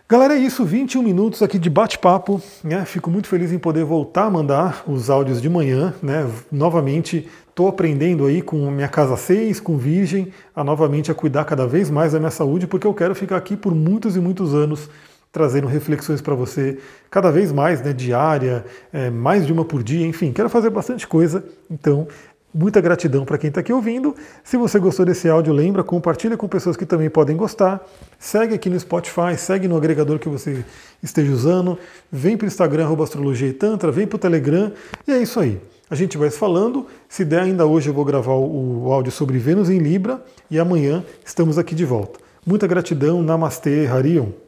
Galera, 0.09 0.35
é 0.35 0.39
isso, 0.39 0.65
21 0.65 1.03
minutos 1.03 1.43
aqui 1.43 1.59
de 1.59 1.69
bate-papo. 1.69 2.41
Né? 2.63 2.85
Fico 2.85 3.11
muito 3.11 3.27
feliz 3.27 3.51
em 3.51 3.59
poder 3.59 3.85
voltar 3.85 4.27
a 4.27 4.31
mandar 4.31 4.85
os 4.87 5.11
áudios 5.11 5.43
de 5.43 5.49
manhã. 5.49 5.93
Né? 6.01 6.31
Novamente, 6.53 7.29
estou 7.49 7.67
aprendendo 7.67 8.25
aí 8.25 8.41
com 8.41 8.71
minha 8.71 8.87
casa 8.87 9.17
6, 9.17 9.59
com 9.59 9.77
Virgem, 9.77 10.33
a 10.55 10.63
novamente 10.63 11.11
a 11.11 11.15
cuidar 11.15 11.45
cada 11.45 11.67
vez 11.67 11.91
mais 11.91 12.13
da 12.13 12.21
minha 12.21 12.31
saúde, 12.31 12.69
porque 12.69 12.87
eu 12.87 12.95
quero 12.95 13.17
ficar 13.17 13.37
aqui 13.37 13.57
por 13.57 13.75
muitos 13.75 14.15
e 14.15 14.21
muitos 14.21 14.55
anos 14.55 14.89
trazendo 15.33 15.67
reflexões 15.67 16.21
para 16.21 16.35
você 16.35 16.79
cada 17.11 17.31
vez 17.31 17.53
mais, 17.53 17.83
né, 17.83 17.93
diária, 17.93 18.65
é, 18.93 19.11
mais 19.11 19.47
de 19.47 19.53
uma 19.53 19.65
por 19.65 19.83
dia, 19.83 20.07
enfim, 20.07 20.33
quero 20.33 20.49
fazer 20.49 20.71
bastante 20.71 21.07
coisa. 21.07 21.45
Então, 21.71 22.09
Muita 22.59 22.81
gratidão 22.81 23.27
para 23.27 23.37
quem 23.37 23.49
está 23.49 23.61
aqui 23.61 23.71
ouvindo. 23.71 24.17
Se 24.43 24.57
você 24.57 24.79
gostou 24.79 25.05
desse 25.05 25.29
áudio, 25.29 25.53
lembra, 25.53 25.85
compartilha 25.85 26.39
com 26.39 26.49
pessoas 26.49 26.75
que 26.75 26.87
também 26.87 27.11
podem 27.11 27.37
gostar. 27.37 27.87
Segue 28.19 28.55
aqui 28.55 28.71
no 28.71 28.81
Spotify, 28.81 29.37
segue 29.37 29.69
no 29.69 29.77
agregador 29.77 30.19
que 30.19 30.27
você 30.27 30.65
esteja 31.03 31.31
usando. 31.31 31.79
Vem 32.11 32.35
para 32.35 32.47
o 32.47 32.49
Instagram, 32.49 32.89
Astrologia 33.03 33.49
e 33.49 33.53
Tantra, 33.53 33.93
vem 33.93 34.07
para 34.07 34.17
o 34.17 34.19
Telegram. 34.19 34.73
E 35.07 35.13
é 35.13 35.19
isso 35.19 35.39
aí. 35.39 35.61
A 35.91 35.95
gente 35.95 36.17
vai 36.17 36.31
se 36.31 36.39
falando. 36.39 36.87
Se 37.11 37.27
der 37.27 37.43
ainda 37.43 37.67
hoje, 37.67 37.91
eu 37.91 37.95
vou 37.95 38.07
gravar 38.07 38.33
o 38.33 38.91
áudio 38.91 39.13
sobre 39.13 39.37
Vênus 39.37 39.69
em 39.69 39.77
Libra. 39.77 40.25
E 40.51 40.59
amanhã 40.59 41.05
estamos 41.27 41.59
aqui 41.59 41.75
de 41.75 41.85
volta. 41.85 42.19
Muita 42.47 42.67
gratidão. 42.67 43.21
Namastê, 43.21 43.87
Harion. 43.87 44.46